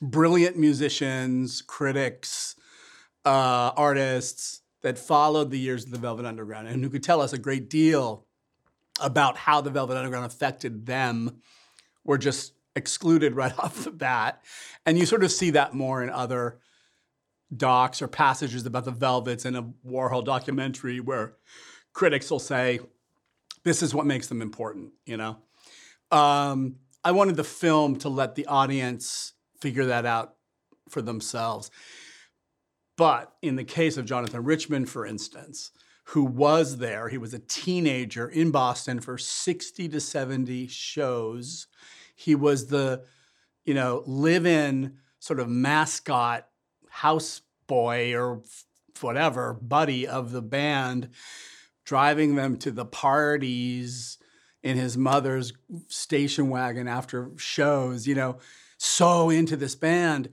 brilliant 0.00 0.56
musicians, 0.56 1.60
critics, 1.60 2.56
uh, 3.26 3.72
artists 3.76 4.62
that 4.80 4.98
followed 4.98 5.50
the 5.50 5.58
years 5.58 5.84
of 5.84 5.90
the 5.90 5.98
Velvet 5.98 6.24
Underground 6.24 6.66
and 6.66 6.82
who 6.82 6.88
could 6.88 7.02
tell 7.02 7.20
us 7.20 7.34
a 7.34 7.38
great 7.38 7.68
deal 7.68 8.24
about 9.02 9.36
how 9.36 9.60
the 9.60 9.68
Velvet 9.68 9.98
Underground 9.98 10.24
affected 10.24 10.86
them 10.86 11.42
were 12.02 12.16
just 12.16 12.54
excluded 12.74 13.34
right 13.36 13.52
off 13.58 13.84
the 13.84 13.90
bat. 13.90 14.42
And 14.86 14.96
you 14.96 15.04
sort 15.04 15.22
of 15.22 15.30
see 15.30 15.50
that 15.50 15.74
more 15.74 16.02
in 16.02 16.08
other 16.08 16.58
docs 17.54 18.00
or 18.00 18.08
passages 18.08 18.64
about 18.64 18.86
the 18.86 18.92
Velvets 18.92 19.44
in 19.44 19.56
a 19.56 19.64
Warhol 19.86 20.24
documentary 20.24 21.00
where 21.00 21.34
critics 21.92 22.30
will 22.30 22.38
say, 22.38 22.80
this 23.62 23.82
is 23.82 23.94
what 23.94 24.06
makes 24.06 24.28
them 24.28 24.40
important, 24.40 24.92
you 25.04 25.18
know? 25.18 25.36
Um, 26.10 26.76
I 27.04 27.12
wanted 27.12 27.36
the 27.36 27.44
film 27.44 27.96
to 27.96 28.08
let 28.08 28.34
the 28.34 28.46
audience 28.46 29.32
figure 29.60 29.86
that 29.86 30.04
out 30.04 30.34
for 30.88 31.00
themselves. 31.00 31.70
But 32.96 33.32
in 33.40 33.56
the 33.56 33.64
case 33.64 33.96
of 33.96 34.04
Jonathan 34.04 34.44
Richman, 34.44 34.84
for 34.86 35.06
instance, 35.06 35.70
who 36.10 36.24
was 36.24 36.78
there. 36.78 37.08
He 37.08 37.18
was 37.18 37.32
a 37.32 37.38
teenager 37.38 38.28
in 38.28 38.50
Boston 38.50 39.00
for 39.00 39.16
60 39.16 39.88
to 39.88 40.00
70 40.00 40.66
shows. 40.66 41.68
He 42.16 42.34
was 42.34 42.66
the, 42.66 43.04
you 43.64 43.74
know, 43.74 44.02
live 44.06 44.44
in 44.44 44.96
sort 45.20 45.38
of 45.38 45.48
mascot 45.48 46.48
house 46.88 47.42
boy 47.68 48.14
or 48.16 48.42
whatever, 49.00 49.54
buddy 49.54 50.06
of 50.06 50.32
the 50.32 50.42
band, 50.42 51.10
driving 51.84 52.34
them 52.34 52.56
to 52.58 52.72
the 52.72 52.84
parties 52.84 54.18
in 54.62 54.76
his 54.76 54.96
mother's 54.96 55.52
station 55.88 56.48
wagon 56.48 56.86
after 56.86 57.30
shows, 57.36 58.06
you 58.06 58.14
know, 58.14 58.38
so 58.78 59.30
into 59.30 59.56
this 59.56 59.74
band. 59.74 60.30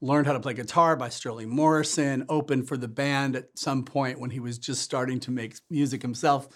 Learned 0.00 0.26
how 0.26 0.34
to 0.34 0.40
play 0.40 0.52
guitar 0.52 0.96
by 0.96 1.08
Sterling 1.08 1.48
Morrison, 1.48 2.26
opened 2.28 2.68
for 2.68 2.76
the 2.76 2.88
band 2.88 3.36
at 3.36 3.48
some 3.54 3.84
point 3.84 4.20
when 4.20 4.30
he 4.30 4.40
was 4.40 4.58
just 4.58 4.82
starting 4.82 5.18
to 5.20 5.30
make 5.30 5.56
music 5.70 6.02
himself. 6.02 6.46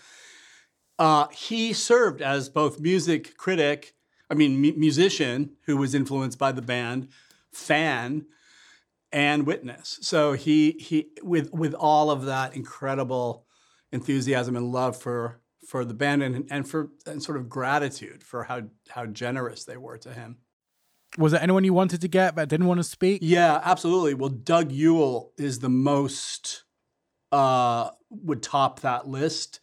Uh, 0.98 1.28
he 1.28 1.72
served 1.72 2.20
as 2.20 2.50
both 2.50 2.80
music 2.80 3.37
critic, 3.38 3.94
I 4.28 4.34
mean, 4.34 4.60
mu- 4.60 4.75
musician 4.76 5.52
who 5.64 5.78
was 5.78 5.94
influenced 5.94 6.38
by 6.38 6.52
the 6.52 6.60
band, 6.60 7.08
fan, 7.52 8.26
and 9.12 9.46
witness. 9.46 9.98
So 10.02 10.32
he 10.32 10.72
he 10.72 11.08
with 11.22 11.52
with 11.52 11.72
all 11.72 12.10
of 12.10 12.26
that 12.26 12.54
incredible 12.54 13.46
enthusiasm 13.92 14.56
and 14.56 14.70
love 14.70 15.00
for 15.00 15.40
for 15.68 15.84
the 15.84 15.92
band 15.92 16.22
and 16.22 16.46
and 16.50 16.66
for 16.68 16.88
and 17.06 17.22
sort 17.22 17.37
of 17.37 17.48
gratitude 17.48 18.25
for 18.25 18.44
how 18.44 18.62
how 18.88 19.04
generous 19.04 19.64
they 19.64 19.76
were 19.76 19.98
to 19.98 20.12
him. 20.14 20.38
Was 21.18 21.32
there 21.32 21.42
anyone 21.42 21.62
you 21.62 21.75
wanted 21.75 22.00
to 22.00 22.08
get 22.08 22.34
but 22.34 22.48
didn't 22.48 22.66
want 22.66 22.78
to 22.78 22.84
speak? 22.84 23.20
Yeah, 23.22 23.60
absolutely. 23.62 24.14
Well, 24.14 24.30
Doug 24.30 24.72
Yule 24.72 25.32
is 25.37 25.58
the 25.58 25.68
most 25.68 26.64
uh, 27.32 27.90
would 28.08 28.42
top 28.42 28.80
that 28.80 29.08
list. 29.08 29.60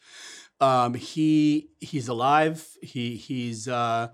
Um, 0.62 0.94
he 0.94 1.70
he's 1.80 2.08
alive. 2.08 2.68
He 2.84 3.16
he's 3.16 3.68
uh, 3.68 4.10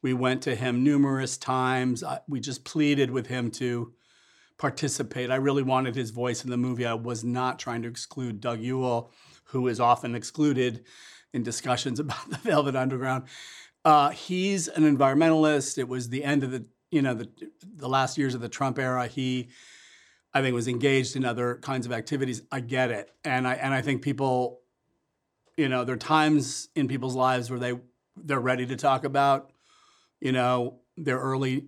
we 0.00 0.14
went 0.14 0.42
to 0.42 0.54
him 0.54 0.82
numerous 0.82 1.36
times. 1.36 2.02
I, 2.02 2.20
we 2.26 2.40
just 2.40 2.64
pleaded 2.64 3.10
with 3.10 3.26
him 3.26 3.50
to 3.52 3.92
participate. 4.56 5.30
I 5.30 5.36
really 5.36 5.62
wanted 5.62 5.94
his 5.94 6.10
voice 6.10 6.42
in 6.42 6.48
the 6.48 6.56
movie. 6.56 6.86
I 6.86 6.94
was 6.94 7.22
not 7.22 7.58
trying 7.58 7.82
to 7.82 7.88
exclude 7.88 8.40
Doug 8.40 8.60
Yule, 8.60 9.12
who 9.44 9.68
is 9.68 9.78
often 9.78 10.14
excluded 10.14 10.84
in 11.34 11.42
discussions 11.42 12.00
about 12.00 12.30
the 12.30 12.38
Velvet 12.38 12.74
Underground. 12.74 13.24
Uh, 13.84 14.08
he's 14.10 14.68
an 14.68 14.84
environmentalist. 14.84 15.76
It 15.76 15.88
was 15.88 16.08
the 16.08 16.24
end 16.24 16.42
of 16.42 16.50
the 16.50 16.64
you 16.90 17.02
know 17.02 17.12
the 17.12 17.28
the 17.76 17.88
last 17.88 18.16
years 18.16 18.34
of 18.34 18.40
the 18.40 18.48
Trump 18.48 18.78
era. 18.78 19.06
He 19.06 19.48
I 20.32 20.40
think 20.40 20.54
was 20.54 20.68
engaged 20.68 21.16
in 21.16 21.24
other 21.24 21.56
kinds 21.56 21.84
of 21.84 21.92
activities. 21.92 22.42
I 22.50 22.60
get 22.60 22.90
it, 22.90 23.10
and 23.24 23.46
I 23.46 23.54
and 23.54 23.74
I 23.74 23.82
think 23.82 24.00
people, 24.00 24.60
you 25.56 25.68
know, 25.68 25.84
there 25.84 25.96
are 25.96 25.98
times 25.98 26.68
in 26.74 26.88
people's 26.88 27.14
lives 27.14 27.50
where 27.50 27.58
they 27.58 27.74
they're 28.16 28.40
ready 28.40 28.64
to 28.66 28.76
talk 28.76 29.04
about, 29.04 29.50
you 30.20 30.32
know, 30.32 30.78
their 30.96 31.18
early 31.18 31.66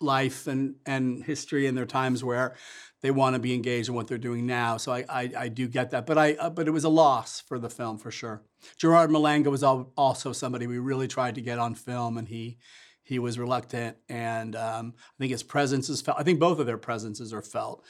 life 0.00 0.48
and 0.48 0.74
and 0.84 1.22
history, 1.22 1.66
and 1.66 1.76
there 1.76 1.84
are 1.84 1.86
times 1.86 2.24
where 2.24 2.56
they 3.02 3.10
want 3.10 3.34
to 3.34 3.40
be 3.40 3.52
engaged 3.52 3.88
in 3.88 3.94
what 3.94 4.06
they're 4.06 4.18
doing 4.18 4.46
now. 4.46 4.76
So 4.76 4.92
I 4.92 5.04
I, 5.08 5.30
I 5.36 5.48
do 5.48 5.68
get 5.68 5.90
that, 5.90 6.06
but 6.06 6.16
I 6.16 6.34
uh, 6.34 6.50
but 6.50 6.66
it 6.66 6.70
was 6.70 6.84
a 6.84 6.88
loss 6.88 7.40
for 7.40 7.58
the 7.58 7.68
film 7.68 7.98
for 7.98 8.10
sure. 8.10 8.42
Gerard 8.76 9.10
Malanga 9.10 9.50
was 9.50 9.62
al- 9.62 9.92
also 9.96 10.32
somebody 10.32 10.66
we 10.66 10.78
really 10.78 11.08
tried 11.08 11.34
to 11.34 11.40
get 11.40 11.58
on 11.58 11.74
film, 11.74 12.16
and 12.16 12.28
he 12.28 12.58
he 13.02 13.18
was 13.18 13.38
reluctant, 13.38 13.96
and 14.08 14.56
um, 14.56 14.94
I 14.96 15.14
think 15.18 15.32
his 15.32 15.42
presence 15.42 15.88
is 15.88 16.00
felt. 16.00 16.18
I 16.18 16.22
think 16.22 16.40
both 16.40 16.58
of 16.58 16.66
their 16.66 16.78
presences 16.78 17.32
are 17.32 17.42
felt 17.42 17.84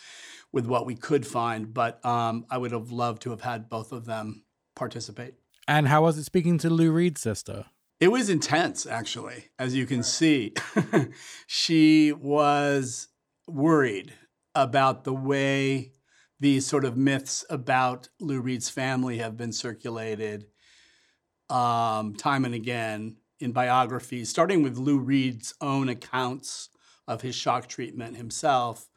with 0.51 0.67
what 0.67 0.87
we 0.87 0.95
could 0.95 1.27
find, 1.27 1.73
but 1.73 2.05
um, 2.05 2.47
I 2.51 2.59
would 2.59 2.73
have 2.73 2.91
loved 2.91 3.23
to 3.23 3.31
have 3.31 3.41
had 3.41 3.69
both 3.69 3.93
of 3.93 4.05
them 4.05 4.45
participate. 4.75 5.35
And 5.69 5.89
how 5.89 6.03
was 6.03 6.19
it 6.19 6.25
speaking 6.25 6.59
to 6.59 6.71
Lou 6.71 6.91
Reed's 6.91 7.21
sister? 7.21 7.67
It 8.01 8.09
was 8.09 8.29
intense, 8.29 8.85
actually, 8.85 9.47
as 9.59 9.75
you 9.75 9.87
can 9.87 10.03
see. 10.03 10.55
she 11.47 12.13
was 12.13 13.09
worried 13.47 14.13
about 14.55 15.05
the 15.05 15.15
way 15.15 15.93
these 16.41 16.67
sort 16.67 16.85
of 16.85 16.97
myths 16.97 17.45
about 17.49 18.09
Lou 18.21 18.41
Reed's 18.41 18.69
family 18.69 19.19
have 19.19 19.37
been 19.37 19.53
circulated 19.53 20.47
um, 21.49 22.15
time 22.15 22.45
and 22.45 22.55
again 22.55 23.17
in 23.39 23.53
biographies, 23.53 24.29
starting 24.29 24.63
with 24.63 24.79
Lou 24.79 24.99
Reed's 24.99 25.55
own 25.61 25.89
accounts 25.89 26.69
of 27.07 27.23
his 27.23 27.35
shock 27.35 27.69
treatment 27.69 28.17
himself. 28.17 28.89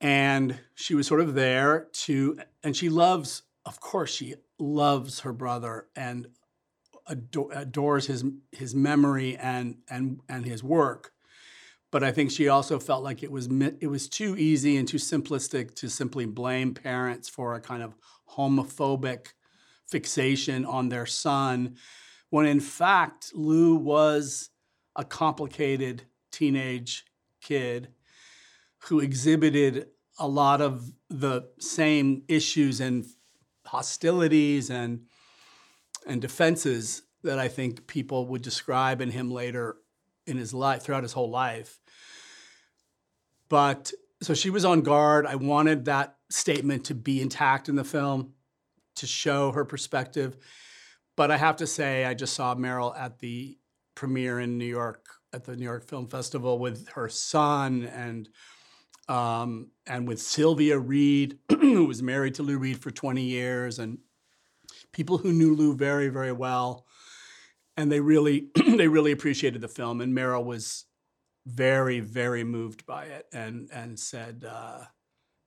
And 0.00 0.60
she 0.74 0.94
was 0.94 1.06
sort 1.06 1.20
of 1.20 1.34
there 1.34 1.88
to, 1.92 2.38
and 2.62 2.76
she 2.76 2.88
loves, 2.88 3.42
of 3.66 3.80
course, 3.80 4.10
she 4.10 4.36
loves 4.58 5.20
her 5.20 5.32
brother 5.32 5.88
and 5.94 6.28
ador- 7.06 7.52
adores 7.52 8.06
his 8.06 8.24
his 8.52 8.74
memory 8.74 9.36
and 9.36 9.78
and 9.90 10.20
and 10.28 10.46
his 10.46 10.62
work. 10.62 11.12
But 11.90 12.04
I 12.04 12.12
think 12.12 12.30
she 12.30 12.48
also 12.48 12.78
felt 12.78 13.02
like 13.02 13.22
it 13.22 13.32
was 13.32 13.48
it 13.80 13.88
was 13.88 14.08
too 14.08 14.36
easy 14.36 14.76
and 14.76 14.86
too 14.86 14.98
simplistic 14.98 15.74
to 15.76 15.88
simply 15.88 16.24
blame 16.24 16.74
parents 16.74 17.28
for 17.28 17.54
a 17.54 17.60
kind 17.60 17.82
of 17.82 17.94
homophobic 18.36 19.32
fixation 19.86 20.64
on 20.64 20.88
their 20.88 21.06
son, 21.06 21.76
when 22.30 22.46
in 22.46 22.60
fact 22.60 23.32
Lou 23.34 23.74
was 23.74 24.50
a 24.94 25.04
complicated 25.04 26.04
teenage 26.30 27.04
kid 27.40 27.88
who 28.84 29.00
exhibited 29.00 29.88
a 30.18 30.28
lot 30.28 30.60
of 30.60 30.92
the 31.08 31.48
same 31.58 32.22
issues 32.28 32.80
and 32.80 33.06
hostilities 33.66 34.70
and 34.70 35.06
and 36.06 36.20
defenses 36.20 37.02
that 37.22 37.38
I 37.38 37.48
think 37.48 37.86
people 37.86 38.26
would 38.28 38.42
describe 38.42 39.00
in 39.00 39.10
him 39.10 39.30
later 39.30 39.76
in 40.30 40.36
his 40.36 40.54
life 40.54 40.82
throughout 40.82 41.02
his 41.02 41.12
whole 41.12 41.30
life. 41.30 41.78
But 43.48 43.92
so 44.22 44.34
she 44.34 44.50
was 44.50 44.64
on 44.64 44.82
guard. 44.82 45.26
I 45.26 45.34
wanted 45.34 45.86
that 45.86 46.16
statement 46.30 46.84
to 46.86 46.94
be 46.94 47.20
intact 47.20 47.68
in 47.68 47.76
the 47.76 47.84
film 47.84 48.34
to 48.96 49.06
show 49.06 49.52
her 49.52 49.64
perspective. 49.64 50.36
But 51.16 51.30
I 51.30 51.36
have 51.36 51.56
to 51.56 51.66
say, 51.66 52.04
I 52.04 52.14
just 52.14 52.34
saw 52.34 52.54
Merrill 52.54 52.94
at 52.94 53.18
the 53.18 53.58
premiere 53.94 54.40
in 54.40 54.56
New 54.56 54.64
York 54.64 55.06
at 55.32 55.44
the 55.44 55.56
New 55.56 55.64
York 55.64 55.86
Film 55.86 56.08
Festival 56.08 56.58
with 56.58 56.88
her 56.90 57.08
son 57.08 57.84
and 57.84 58.28
um, 59.08 59.70
and 59.88 60.06
with 60.06 60.20
Sylvia 60.20 60.78
Reed, 60.78 61.38
who 61.50 61.86
was 61.86 62.02
married 62.02 62.36
to 62.36 62.44
Lou 62.44 62.58
Reed 62.58 62.80
for 62.80 62.92
20 62.92 63.22
years, 63.22 63.80
and 63.80 63.98
people 64.92 65.18
who 65.18 65.32
knew 65.32 65.54
Lou 65.54 65.74
very, 65.74 66.08
very 66.08 66.32
well. 66.32 66.86
And 67.76 67.90
they 67.90 68.00
really, 68.00 68.48
they 68.76 68.88
really 68.88 69.12
appreciated 69.12 69.60
the 69.60 69.68
film. 69.68 70.00
And 70.00 70.14
Merrill 70.14 70.44
was 70.44 70.84
very, 71.46 72.00
very 72.00 72.44
moved 72.44 72.84
by 72.86 73.04
it, 73.06 73.26
and 73.32 73.70
and 73.72 73.98
said, 73.98 74.44
uh, 74.48 74.84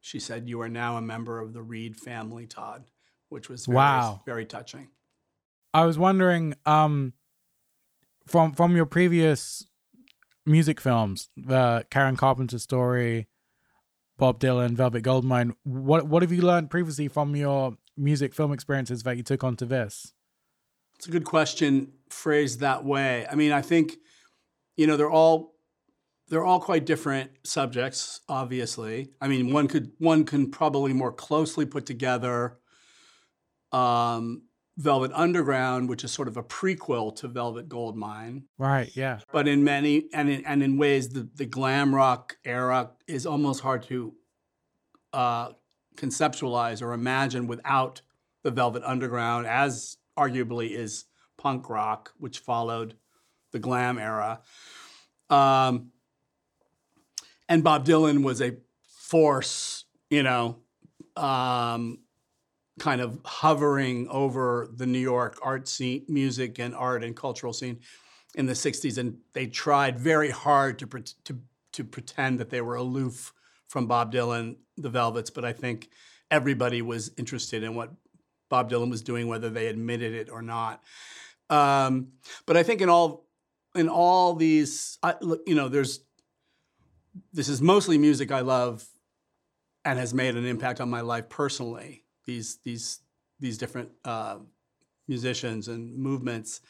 she 0.01 0.19
said, 0.19 0.49
"You 0.49 0.61
are 0.61 0.69
now 0.69 0.97
a 0.97 1.01
member 1.01 1.39
of 1.39 1.53
the 1.53 1.61
Reed 1.61 1.95
family, 1.95 2.47
Todd," 2.47 2.85
which 3.29 3.49
was 3.49 3.65
very, 3.65 3.75
Wow. 3.75 4.21
very 4.25 4.45
touching. 4.45 4.89
I 5.73 5.85
was 5.85 5.97
wondering, 5.97 6.55
um, 6.65 7.13
from 8.25 8.53
from 8.53 8.75
your 8.75 8.85
previous 8.85 9.65
music 10.45 10.81
films, 10.81 11.29
the 11.37 11.85
Karen 11.89 12.15
Carpenter 12.17 12.59
story, 12.59 13.27
Bob 14.17 14.39
Dylan, 14.39 14.71
Velvet 14.71 15.01
Goldmine, 15.03 15.55
what 15.63 16.07
what 16.07 16.21
have 16.23 16.31
you 16.31 16.41
learned 16.41 16.69
previously 16.69 17.07
from 17.07 17.35
your 17.35 17.77
music 17.95 18.33
film 18.33 18.51
experiences 18.51 19.03
that 19.03 19.17
you 19.17 19.23
took 19.23 19.43
onto 19.43 19.65
this? 19.65 20.13
It's 20.95 21.07
a 21.07 21.11
good 21.11 21.25
question 21.25 21.93
phrased 22.13 22.59
that 22.61 22.85
way. 22.85 23.25
I 23.29 23.35
mean, 23.35 23.51
I 23.51 23.61
think, 23.61 23.97
you 24.77 24.87
know, 24.87 24.97
they're 24.97 25.09
all 25.09 25.53
they're 26.29 26.45
all 26.45 26.59
quite 26.59 26.85
different 26.85 27.31
subjects, 27.43 28.21
obviously. 28.29 29.09
I 29.21 29.27
mean, 29.27 29.51
one 29.51 29.67
could 29.67 29.91
one 29.97 30.23
can 30.23 30.49
probably 30.51 30.93
more 30.93 31.11
closely 31.11 31.65
put 31.65 31.85
together 31.85 32.57
um, 33.71 34.43
Velvet 34.77 35.11
Underground, 35.13 35.89
which 35.89 36.03
is 36.03 36.11
sort 36.11 36.27
of 36.27 36.37
a 36.37 36.43
prequel 36.43 37.15
to 37.17 37.27
Velvet 37.27 37.67
Goldmine. 37.67 38.45
Right, 38.57 38.95
yeah. 38.95 39.19
But 39.31 39.47
in 39.47 39.63
many 39.63 40.07
and 40.13 40.29
in, 40.29 40.45
and 40.45 40.63
in 40.63 40.77
ways, 40.77 41.09
the, 41.09 41.29
the 41.35 41.45
glam 41.45 41.93
rock 41.93 42.37
era 42.45 42.91
is 43.07 43.25
almost 43.25 43.61
hard 43.61 43.83
to 43.83 44.13
uh, 45.11 45.49
conceptualize 45.95 46.81
or 46.81 46.93
imagine 46.93 47.47
without 47.47 48.01
the 48.43 48.51
Velvet 48.51 48.83
Underground, 48.83 49.45
as 49.45 49.97
arguably 50.17 50.71
is 50.71 51.05
punk 51.43 51.69
rock, 51.69 52.13
which 52.17 52.39
followed 52.39 52.95
the 53.51 53.59
glam 53.59 53.99
era. 53.99 54.39
Um, 55.29 55.91
and 57.49 57.63
Bob 57.63 57.85
Dylan 57.85 58.23
was 58.23 58.41
a 58.41 58.55
force, 58.87 59.83
you 60.09 60.23
know, 60.23 60.59
um, 61.17 61.99
kind 62.79 63.01
of 63.01 63.19
hovering 63.25 64.07
over 64.07 64.69
the 64.73 64.87
New 64.87 64.99
York 64.99 65.37
art 65.43 65.67
scene, 65.67 66.05
music 66.07 66.59
and 66.59 66.73
art 66.73 67.03
and 67.03 67.13
cultural 67.13 67.51
scene 67.51 67.81
in 68.35 68.45
the 68.45 68.53
60s. 68.53 68.97
And 68.97 69.17
they 69.33 69.45
tried 69.45 69.99
very 69.99 70.29
hard 70.29 70.79
to, 70.79 70.87
to, 71.25 71.39
to 71.73 71.83
pretend 71.83 72.39
that 72.39 72.51
they 72.51 72.61
were 72.61 72.75
aloof 72.75 73.33
from 73.67 73.85
Bob 73.85 74.13
Dylan, 74.13 74.55
the 74.77 74.89
Velvets. 74.89 75.29
But 75.29 75.43
I 75.43 75.51
think 75.51 75.89
everybody 76.31 76.81
was 76.81 77.11
interested 77.17 77.63
in 77.63 77.75
what 77.75 77.91
Bob 78.49 78.71
Dylan 78.71 78.89
was 78.89 79.01
doing, 79.01 79.27
whether 79.27 79.49
they 79.49 79.67
admitted 79.67 80.13
it 80.13 80.29
or 80.29 80.41
not. 80.41 80.81
Um, 81.53 82.13
but 82.47 82.57
I 82.57 82.63
think 82.63 82.81
in 82.81 82.89
all 82.89 83.27
in 83.75 83.89
all 83.89 84.33
these, 84.33 84.97
I, 85.03 85.15
you 85.45 85.55
know, 85.55 85.69
there's 85.69 85.99
this 87.31 87.47
is 87.47 87.61
mostly 87.61 87.97
music 87.97 88.31
I 88.31 88.41
love 88.41 88.85
and 89.85 89.99
has 89.99 90.13
made 90.13 90.35
an 90.35 90.45
impact 90.45 90.81
on 90.81 90.89
my 90.89 91.01
life 91.01 91.29
personally. 91.29 92.05
These 92.25 92.57
these 92.63 92.99
these 93.39 93.59
different 93.59 93.91
uh, 94.03 94.37
musicians 95.07 95.67
and 95.67 95.95
movements. 95.95 96.61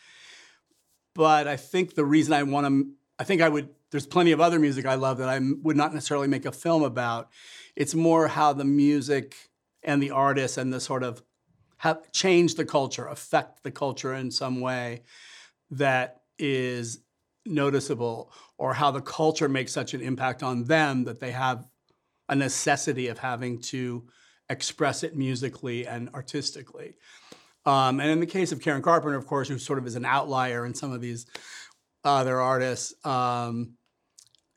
But 1.15 1.48
I 1.48 1.56
think 1.56 1.96
the 1.96 2.06
reason 2.06 2.34
I 2.34 2.43
want 2.43 2.67
to, 2.67 2.88
I 3.17 3.24
think 3.24 3.41
I 3.41 3.50
would. 3.50 3.69
There's 3.91 4.08
plenty 4.08 4.32
of 4.32 4.41
other 4.41 4.58
music 4.60 4.88
I 4.88 4.96
love 4.96 5.19
that 5.19 5.30
I 5.30 5.39
would 5.62 5.78
not 5.78 5.93
necessarily 5.93 6.28
make 6.28 6.46
a 6.46 6.52
film 6.52 6.84
about. 6.84 7.30
It's 7.76 7.93
more 7.93 8.28
how 8.28 8.52
the 8.52 8.65
music 8.65 9.36
and 9.84 10.02
the 10.02 10.10
artists 10.10 10.58
and 10.58 10.74
the 10.74 10.80
sort 10.80 11.04
of 11.04 11.22
have 11.84 12.10
changed 12.13 12.56
the 12.56 12.63
culture, 12.63 13.08
affect 13.08 13.62
the 13.62 13.69
culture 13.69 14.13
in 14.13 14.32
some 14.32 14.62
way 14.62 15.02
that 15.69 16.22
is 16.39 17.00
noticeable, 17.46 18.32
or 18.58 18.74
how 18.74 18.89
the 18.89 19.02
culture 19.02 19.50
makes 19.50 19.74
such 19.74 19.93
an 19.93 20.00
impact 20.00 20.43
on 20.43 20.63
them 20.63 21.04
that 21.04 21.19
they 21.19 21.32
have 21.32 21.67
a 22.30 22.36
necessity 22.38 23.10
of 23.10 23.17
having 23.17 23.60
to 23.60 24.08
express 24.48 25.04
it 25.04 25.17
musically 25.17 25.86
and 25.86 26.10
artistically. 26.13 26.96
Um, 27.65 28.00
and 28.00 28.10
in 28.10 28.22
the 28.22 28.28
case 28.28 28.54
of 28.54 28.62
Karen 28.62 28.82
Carpenter, 28.82 29.17
of 29.17 29.28
course, 29.28 29.50
who 29.50 29.60
sort 29.60 29.78
of 29.78 29.86
is 29.86 29.96
an 29.96 30.06
outlier 30.06 30.65
in 30.65 30.74
some 30.74 30.93
of 30.93 31.02
these 31.02 31.26
other 32.06 32.39
artists, 32.39 32.93
um, 33.06 33.74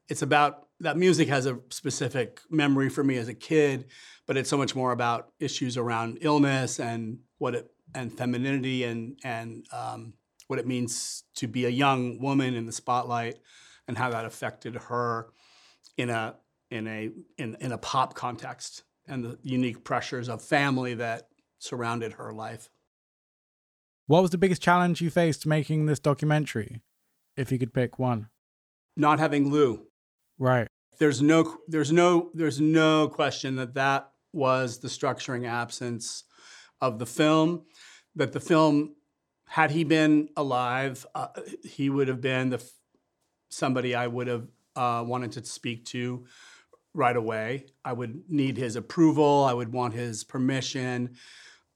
it's 0.08 0.22
about 0.22 0.68
that 0.78 0.96
music 0.96 1.26
has 1.26 1.46
a 1.46 1.58
specific 1.70 2.40
memory 2.50 2.88
for 2.88 3.02
me 3.02 3.16
as 3.16 3.26
a 3.26 3.34
kid, 3.34 3.86
but 4.26 4.36
it's 4.36 4.50
so 4.50 4.56
much 4.56 4.74
more 4.74 4.92
about 4.92 5.32
issues 5.40 5.76
around 5.76 6.18
illness 6.20 6.78
and 6.80 7.18
what 7.38 7.54
it 7.54 7.70
and 7.94 8.16
femininity 8.16 8.84
and 8.84 9.18
and 9.24 9.66
um, 9.72 10.14
what 10.48 10.58
it 10.58 10.66
means 10.66 11.24
to 11.34 11.46
be 11.46 11.64
a 11.64 11.70
young 11.70 12.20
woman 12.20 12.54
in 12.54 12.66
the 12.66 12.72
spotlight 12.72 13.38
and 13.88 13.96
how 13.96 14.10
that 14.10 14.24
affected 14.24 14.74
her 14.74 15.28
in 15.96 16.10
a 16.10 16.34
in 16.70 16.86
a 16.86 17.10
in, 17.38 17.56
in 17.60 17.72
a 17.72 17.78
pop 17.78 18.14
context 18.14 18.82
and 19.06 19.24
the 19.24 19.38
unique 19.42 19.84
pressures 19.84 20.28
of 20.28 20.42
family 20.42 20.94
that 20.94 21.28
surrounded 21.58 22.14
her 22.14 22.32
life. 22.32 22.70
What 24.06 24.22
was 24.22 24.30
the 24.30 24.38
biggest 24.38 24.62
challenge 24.62 25.00
you 25.00 25.10
faced 25.10 25.46
making 25.46 25.86
this 25.86 25.98
documentary? 25.98 26.82
If 27.36 27.52
you 27.52 27.58
could 27.58 27.74
pick 27.74 27.98
one. 27.98 28.28
Not 28.96 29.18
having 29.18 29.50
Lou. 29.50 29.86
Right. 30.38 30.68
There's 30.98 31.20
no 31.20 31.58
there's 31.68 31.92
no 31.92 32.30
there's 32.34 32.60
no 32.60 33.08
question 33.08 33.56
that 33.56 33.74
that 33.74 34.10
was 34.36 34.78
the 34.78 34.88
structuring 34.88 35.48
absence 35.48 36.24
of 36.80 36.98
the 36.98 37.06
film 37.06 37.62
that 38.14 38.32
the 38.32 38.40
film 38.40 38.94
had 39.48 39.70
he 39.70 39.82
been 39.82 40.28
alive 40.36 41.06
uh, 41.14 41.28
he 41.64 41.90
would 41.90 42.08
have 42.08 42.20
been 42.20 42.50
the 42.50 42.62
somebody 43.48 43.94
I 43.94 44.06
would 44.06 44.26
have 44.26 44.46
uh, 44.74 45.02
wanted 45.06 45.32
to 45.32 45.44
speak 45.44 45.86
to 45.86 46.26
right 46.94 47.16
away. 47.16 47.66
I 47.84 47.92
would 47.92 48.22
need 48.28 48.56
his 48.56 48.76
approval. 48.76 49.44
I 49.44 49.52
would 49.52 49.72
want 49.72 49.94
his 49.94 50.24
permission. 50.24 51.16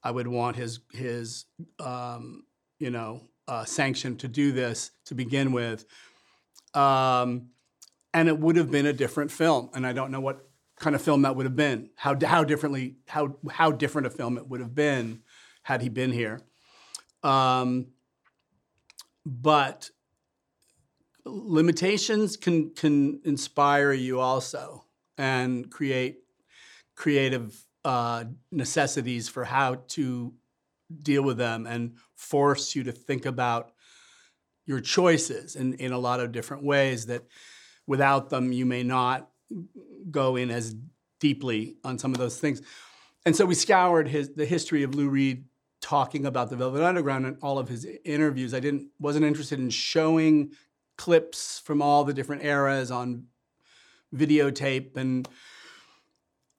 I 0.03 0.11
would 0.11 0.27
want 0.27 0.57
his 0.57 0.81
his 0.92 1.44
um, 1.79 2.44
you 2.79 2.90
know 2.90 3.29
uh, 3.49 3.64
sanction 3.64 4.16
to 4.18 4.29
do 4.29 4.53
this 4.53 4.90
to 5.07 5.14
begin 5.14 5.53
with. 5.53 5.85
Um, 6.75 7.49
and 8.12 8.29
it 8.29 8.38
would 8.38 8.57
have 8.57 8.70
been 8.70 8.87
a 8.87 8.92
different 8.92 9.31
film. 9.31 9.70
And 9.75 9.87
I 9.87 9.92
don't 9.92 10.11
know 10.11 10.20
what 10.20 10.49
kind 10.81 10.97
of 10.97 11.03
film 11.03 11.23
that 11.23 11.37
would 11.37 11.47
have 11.47 11.55
been. 11.55 11.90
How 11.95 12.16
how 12.25 12.43
differently 12.43 12.97
how 13.07 13.37
how 13.51 13.71
different 13.71 14.09
a 14.09 14.11
film 14.11 14.37
it 14.37 14.49
would 14.49 14.61
have 14.61 14.75
been 14.75 15.21
had 15.62 15.83
he 15.83 15.88
been 15.88 16.11
here. 16.11 16.40
Um, 17.23 17.88
but 19.25 19.90
limitations 21.25 22.37
can 22.37 22.71
can 22.75 23.21
inspire 23.25 23.93
you 23.93 24.19
also 24.19 24.85
and 25.19 25.71
create 25.71 26.19
creative 26.97 27.64
uh, 27.85 28.25
necessities 28.51 29.29
for 29.29 29.45
how 29.45 29.77
to 29.88 30.33
deal 31.03 31.23
with 31.23 31.37
them 31.37 31.66
and 31.66 31.95
force 32.14 32.75
you 32.75 32.83
to 32.85 32.93
think 32.93 33.27
about 33.27 33.73
your 34.66 34.81
choices 34.81 35.57
in, 35.57 35.75
in 35.75 35.93
a 35.93 35.99
lot 35.99 36.21
of 36.21 36.33
different 36.33 36.64
ways 36.64 37.07
that 37.07 37.25
without 37.87 38.29
them 38.31 38.53
you 38.53 38.66
may 38.66 38.83
not 38.83 39.31
go 40.11 40.37
in 40.37 40.51
as 40.51 40.75
deeply 41.19 41.77
on 41.85 41.99
some 41.99 42.13
of 42.13 42.19
those 42.19 42.39
things. 42.39 42.63
And 43.27 43.37
so 43.37 43.45
we 43.45 43.55
scoured 43.55 44.09
his 44.09 44.31
the 44.35 44.47
history 44.47 44.83
of 44.83 44.95
Lou 44.95 45.09
Reed 45.09 45.45
talking 45.81 46.27
about 46.27 46.51
the 46.51 46.57
Velvet 46.57 46.83
Underground 46.83 47.27
and 47.27 47.37
all 47.43 47.59
of 47.59 47.69
his 47.69 47.87
interviews. 48.05 48.55
I 48.55 48.61
didn't 48.61 48.89
wasn't 48.99 49.25
interested 49.25 49.59
in 49.59 49.71
showing 49.71 50.53
clips 50.97 51.59
from 51.59 51.81
all 51.81 52.05
the 52.05 52.13
different 52.13 52.45
eras 52.45 52.91
on 52.91 53.25
videotape 54.15 54.97
and 54.97 55.29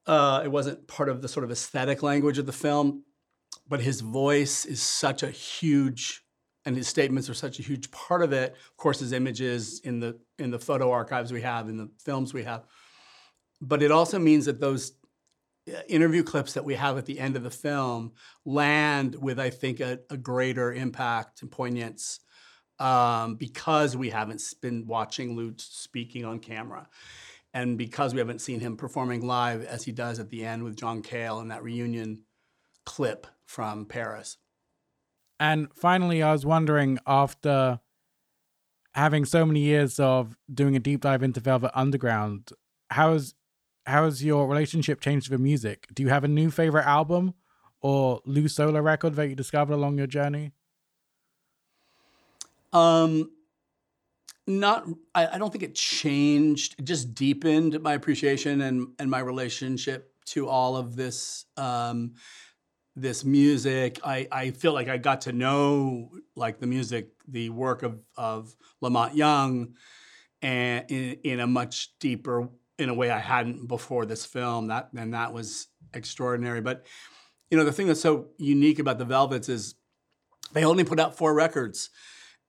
uh, 0.07 0.41
it 0.43 0.47
wasn't 0.47 0.87
part 0.87 1.09
of 1.09 1.21
the 1.21 1.27
sort 1.27 1.43
of 1.43 1.51
aesthetic 1.51 2.01
language 2.01 2.37
of 2.37 2.45
the 2.45 2.51
film 2.51 3.03
but 3.67 3.81
his 3.81 4.01
voice 4.01 4.65
is 4.65 4.81
such 4.81 5.21
a 5.21 5.29
huge 5.29 6.23
and 6.65 6.75
his 6.75 6.87
statements 6.87 7.29
are 7.29 7.33
such 7.35 7.59
a 7.59 7.61
huge 7.61 7.91
part 7.91 8.23
of 8.23 8.33
it 8.33 8.53
of 8.53 8.77
course 8.77 8.99
his 8.99 9.11
images 9.11 9.79
in 9.83 9.99
the 9.99 10.17
in 10.39 10.49
the 10.49 10.59
photo 10.59 10.89
archives 10.89 11.31
we 11.31 11.41
have 11.41 11.69
in 11.69 11.77
the 11.77 11.89
films 12.03 12.33
we 12.33 12.43
have 12.43 12.65
but 13.61 13.83
it 13.83 13.91
also 13.91 14.19
means 14.19 14.45
that 14.45 14.59
those 14.59 14.93
uh, 15.69 15.79
interview 15.87 16.23
clips 16.23 16.53
that 16.53 16.65
we 16.65 16.75
have 16.75 16.97
at 16.97 17.05
the 17.05 17.19
end 17.19 17.35
of 17.35 17.43
the 17.43 17.51
film 17.51 18.11
land 18.45 19.15
with 19.15 19.39
i 19.39 19.49
think 19.49 19.79
a, 19.79 19.99
a 20.09 20.17
greater 20.17 20.73
impact 20.73 21.41
and 21.41 21.51
poignance 21.51 22.19
um, 22.81 23.35
because 23.35 23.95
we 23.95 24.09
haven't 24.09 24.41
been 24.59 24.87
watching 24.87 25.35
Lou 25.35 25.53
speaking 25.57 26.25
on 26.25 26.39
camera. 26.39 26.89
And 27.53 27.77
because 27.77 28.13
we 28.13 28.19
haven't 28.19 28.41
seen 28.41 28.59
him 28.59 28.75
performing 28.75 29.25
live 29.27 29.63
as 29.63 29.83
he 29.83 29.91
does 29.91 30.19
at 30.19 30.29
the 30.29 30.43
end 30.45 30.63
with 30.63 30.77
John 30.77 31.03
Cale 31.03 31.41
in 31.41 31.49
that 31.49 31.63
reunion 31.63 32.23
clip 32.85 33.27
from 33.45 33.85
Paris. 33.85 34.37
And 35.39 35.67
finally, 35.75 36.23
I 36.23 36.31
was 36.31 36.45
wondering 36.45 36.97
after 37.05 37.79
having 38.93 39.25
so 39.25 39.45
many 39.45 39.59
years 39.59 39.99
of 39.99 40.35
doing 40.51 40.75
a 40.75 40.79
deep 40.79 41.01
dive 41.01 41.23
into 41.23 41.39
Velvet 41.39 41.71
Underground, 41.75 42.49
how 42.89 43.13
has 43.13 43.35
how 43.85 44.05
has 44.05 44.23
your 44.23 44.47
relationship 44.47 45.01
changed 45.01 45.29
with 45.29 45.39
music? 45.39 45.87
Do 45.93 46.03
you 46.03 46.09
have 46.09 46.23
a 46.23 46.27
new 46.27 46.51
favorite 46.51 46.85
album 46.85 47.33
or 47.81 48.21
Lou 48.25 48.47
solo 48.47 48.79
record 48.79 49.15
that 49.15 49.27
you 49.27 49.35
discovered 49.35 49.73
along 49.73 49.97
your 49.97 50.07
journey? 50.07 50.51
Um, 52.73 53.31
not. 54.47 54.87
I, 55.13 55.27
I 55.27 55.37
don't 55.37 55.51
think 55.51 55.63
it 55.63 55.75
changed. 55.75 56.75
It 56.79 56.85
just 56.85 57.13
deepened 57.13 57.81
my 57.81 57.93
appreciation 57.93 58.61
and 58.61 58.87
and 58.99 59.09
my 59.09 59.19
relationship 59.19 60.13
to 60.27 60.47
all 60.47 60.77
of 60.77 60.95
this. 60.95 61.45
Um, 61.57 62.13
this 62.95 63.23
music. 63.23 63.99
I, 64.03 64.27
I 64.31 64.51
feel 64.51 64.73
like 64.73 64.89
I 64.89 64.97
got 64.97 65.21
to 65.21 65.31
know 65.31 66.09
like 66.35 66.59
the 66.59 66.67
music, 66.67 67.11
the 67.27 67.49
work 67.49 67.83
of 67.83 67.99
of 68.17 68.55
La 68.81 68.89
Monte 68.89 69.15
Young, 69.15 69.75
and 70.41 70.85
in, 70.89 71.17
in 71.23 71.39
a 71.39 71.47
much 71.47 71.97
deeper 71.99 72.49
in 72.81 72.89
a 72.89 72.93
way 72.93 73.09
I 73.09 73.19
hadn't 73.19 73.67
before 73.67 74.05
this 74.05 74.25
film. 74.25 74.67
That 74.67 74.89
and 74.95 75.13
that 75.13 75.33
was 75.33 75.67
extraordinary. 75.93 76.61
But 76.61 76.85
you 77.49 77.57
know 77.57 77.63
the 77.63 77.71
thing 77.71 77.87
that's 77.87 78.01
so 78.01 78.27
unique 78.37 78.79
about 78.79 78.97
the 78.97 79.05
Velvets 79.05 79.49
is 79.49 79.75
they 80.53 80.65
only 80.65 80.83
put 80.83 80.99
out 80.99 81.17
four 81.17 81.33
records 81.33 81.89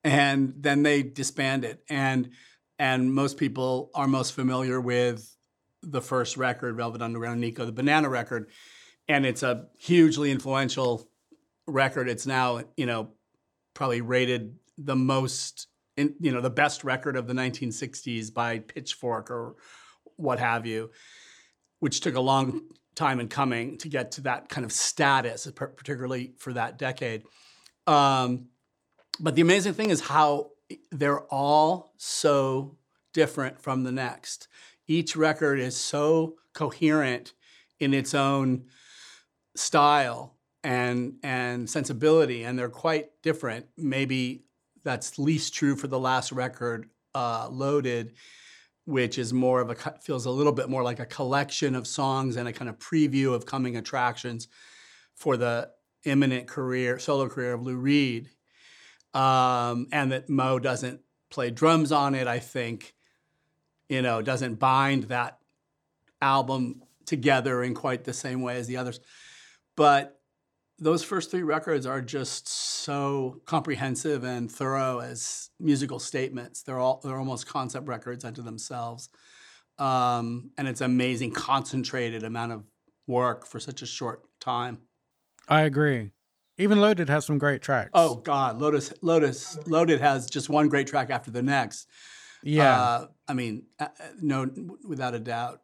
and 0.03 0.55
then 0.57 0.83
they 0.83 1.03
disbanded. 1.03 1.79
And 1.88 2.31
and 2.79 3.14
most 3.14 3.37
people 3.37 3.90
are 3.95 4.09
most 4.09 4.33
familiar 4.33 4.81
with 4.81 5.37
the 5.83 6.01
first 6.01 6.37
record, 6.37 6.77
Velvet 6.77 7.03
Underground, 7.03 7.40
Nico, 7.40 7.64
the 7.64 7.73
Banana 7.73 8.09
record, 8.09 8.51
and 9.09 9.27
it's 9.27 9.42
a 9.42 9.66
hugely 9.79 10.31
influential 10.31 11.09
record. 11.66 12.09
It's 12.09 12.27
now 12.27 12.62
you 12.77 12.87
know 12.87 13.12
probably 13.75 14.01
rated 14.01 14.55
the 14.79 14.97
most, 14.97 15.68
in, 15.97 16.14
you 16.21 16.33
know, 16.33 16.40
the 16.40 16.51
best 16.51 16.85
record 16.85 17.16
of 17.16 17.27
the 17.27 17.35
1960s 17.35 18.33
by 18.33 18.59
Pitchfork 18.59 19.31
or 19.31 19.57
what 20.23 20.39
have 20.39 20.67
you, 20.67 20.91
which 21.81 22.01
took 22.01 22.15
a 22.15 22.21
long 22.21 22.63
time 22.95 23.21
in 23.21 23.29
coming 23.29 23.79
to 23.79 23.89
get 23.89 24.13
to 24.13 24.21
that 24.23 24.49
kind 24.49 24.65
of 24.65 24.73
status, 24.73 25.51
particularly 25.55 26.35
for 26.39 26.53
that 26.53 26.79
decade. 26.79 27.25
Um, 27.87 28.49
but 29.21 29.35
the 29.35 29.43
amazing 29.43 29.75
thing 29.75 29.91
is 29.91 30.01
how 30.01 30.51
they're 30.91 31.23
all 31.23 31.93
so 31.97 32.77
different 33.13 33.61
from 33.61 33.85
the 33.85 33.93
next. 33.93 34.49
Each 34.87 35.17
record 35.17 35.59
is 35.59 35.77
so 35.77 36.37
coherent 36.55 37.33
in 37.81 37.95
its 37.95 38.15
own 38.15 38.67
style 39.55 40.37
and 40.65 41.15
and 41.23 41.69
sensibility, 41.69 42.45
and 42.45 42.59
they're 42.59 42.69
quite 42.69 43.11
different. 43.23 43.67
Maybe 43.77 44.45
that's 44.85 45.19
least 45.19 45.55
true 45.55 45.77
for 45.77 45.89
the 45.89 45.99
last 45.99 46.33
record, 46.33 46.89
uh, 47.15 47.49
Loaded, 47.51 48.15
which 48.85 49.18
is 49.18 49.33
more 49.33 49.61
of 49.61 49.71
a 49.71 49.75
feels 50.01 50.27
a 50.27 50.31
little 50.31 50.53
bit 50.53 50.68
more 50.68 50.83
like 50.83 50.99
a 50.99 51.07
collection 51.07 51.75
of 51.75 51.87
songs 51.87 52.37
and 52.37 52.49
a 52.49 52.53
kind 52.53 52.68
of 52.68 52.79
preview 52.79 53.35
of 53.35 53.47
coming 53.47 53.77
attractions 53.77 54.49
for 55.14 55.37
the 55.37 55.71
imminent 56.05 56.49
career 56.49 56.99
solo 56.99 57.29
career 57.29 57.53
of 57.53 57.62
Lou 57.62 57.77
Reed, 57.77 58.29
um, 59.14 59.87
and 59.92 60.11
that 60.12 60.29
Moe 60.29 60.59
doesn't 60.59 61.01
play 61.31 61.51
drums 61.51 61.92
on 61.92 62.14
it. 62.14 62.27
I 62.27 62.40
think, 62.40 62.95
you 63.88 64.03
know, 64.03 64.21
doesn't 64.23 64.57
bind 64.57 65.05
that 65.05 65.38
album 66.21 66.83
together 67.07 67.62
in 67.62 67.75
quite 67.75 68.05
the 68.05 68.12
same 68.12 68.42
way 68.42 68.57
as 68.57 68.66
the 68.66 68.77
others, 68.77 69.01
but 69.77 70.22
those 70.79 71.05
first 71.05 71.31
three 71.31 71.43
records 71.43 71.87
are 71.87 72.01
just 72.01 72.49
so 72.49 73.41
comprehensive 73.47 74.25
and 74.25 74.51
thorough 74.51 74.99
as 74.99 75.51
musical 75.61 75.99
statements. 75.99 76.63
They're 76.63 76.79
all 76.79 77.01
they're 77.05 77.19
almost 77.19 77.47
concept 77.47 77.87
records 77.87 78.25
unto 78.25 78.43
themselves, 78.43 79.09
um, 79.79 80.51
and 80.59 80.67
it's 80.67 80.81
amazing 80.81 81.33
concentrated 81.33 82.25
amount 82.25 82.53
of 82.53 82.65
work 83.07 83.47
for 83.47 83.61
such 83.61 83.83
a 83.83 83.87
short 83.87 84.23
time. 84.41 84.79
I 85.49 85.63
agree. 85.63 86.13
Even 86.59 86.81
Loaded 86.81 87.09
has 87.09 87.25
some 87.27 87.39
great 87.39 87.63
tracks. 87.63 87.91
Oh 87.95 88.17
God, 88.17 88.61
Lotus 88.61 88.93
Lotus 89.03 89.59
Loaded 89.67 90.01
has 90.01 90.29
just 90.29 90.49
one 90.49 90.69
great 90.69 90.87
track 90.87 91.11
after 91.11 91.31
the 91.31 91.43
next. 91.43 91.89
yeah. 92.43 92.81
Uh, 92.81 93.07
I 93.29 93.35
mean, 93.35 93.67
uh, 93.79 93.85
uh, 93.85 94.05
no, 94.21 94.51
without 94.87 95.15
a 95.15 95.21
doubt. 95.21 95.61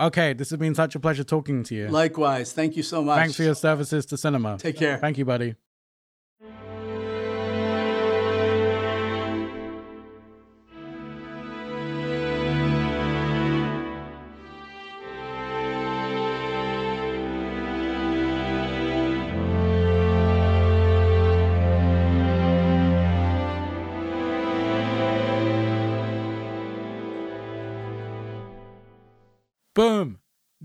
Okay, 0.00 0.32
this 0.32 0.50
has 0.50 0.58
been 0.58 0.74
such 0.74 0.94
a 0.94 1.00
pleasure 1.00 1.24
talking 1.24 1.62
to 1.64 1.74
you. 1.74 1.88
Likewise, 1.88 2.52
thank 2.52 2.76
you 2.76 2.82
so 2.82 3.02
much. 3.02 3.18
Thanks 3.18 3.36
for 3.36 3.42
your 3.42 3.54
services 3.54 4.06
to 4.06 4.16
cinema. 4.16 4.58
Take 4.58 4.76
care. 4.76 4.98
Thank 4.98 5.18
you, 5.18 5.24
buddy. 5.24 5.54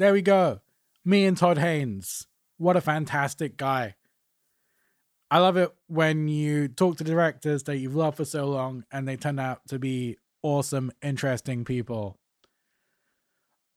There 0.03 0.11
we 0.11 0.21
go. 0.21 0.59
Me 1.05 1.23
and 1.23 1.37
Todd 1.37 1.57
Haynes. 1.59 2.27
What 2.57 2.75
a 2.75 2.81
fantastic 2.81 3.55
guy. 3.55 3.95
I 5.31 5.39
love 5.39 5.55
it 5.55 5.73
when 5.87 6.27
you 6.27 6.67
talk 6.67 6.97
to 6.97 7.05
directors 7.05 7.63
that 7.63 7.77
you've 7.77 7.95
loved 7.95 8.17
for 8.17 8.25
so 8.25 8.47
long 8.47 8.83
and 8.91 9.07
they 9.07 9.15
turn 9.15 9.39
out 9.39 9.61
to 9.69 9.79
be 9.79 10.17
awesome, 10.41 10.91
interesting 11.01 11.63
people. 11.63 12.19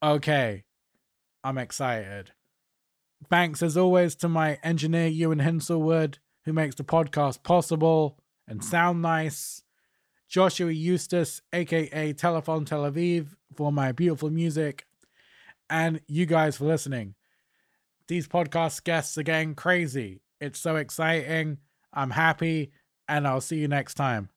Okay, 0.03 0.65
I'm 1.45 1.59
excited. 1.59 2.33
Thanks 3.31 3.63
as 3.63 3.77
always 3.77 4.17
to 4.17 4.29
my 4.29 4.59
engineer, 4.65 5.07
Ewan 5.07 5.39
Hinselwood, 5.39 6.17
who 6.45 6.53
makes 6.53 6.75
the 6.75 6.83
podcast 6.83 7.45
possible 7.45 8.19
and 8.49 8.65
sound 8.65 9.01
nice. 9.01 9.63
Joshua 10.29 10.73
Eustace, 10.73 11.41
aka 11.53 12.13
Telephone 12.15 12.65
Tel 12.65 12.83
Aviv, 12.83 13.37
for 13.55 13.71
my 13.71 13.93
beautiful 13.93 14.31
music. 14.31 14.86
And 15.69 16.01
you 16.07 16.27
guys 16.27 16.57
for 16.57 16.65
listening. 16.65 17.15
These 18.09 18.29
podcast 18.29 18.85
guests 18.85 19.19
are 19.19 19.25
getting 19.25 19.55
crazy. 19.55 20.23
It's 20.41 20.61
so 20.61 20.77
exciting. 20.77 21.59
I'm 21.93 22.11
happy, 22.11 22.73
and 23.09 23.27
I'll 23.27 23.41
see 23.41 23.57
you 23.57 23.69
next 23.69 23.95
time. 23.95 24.29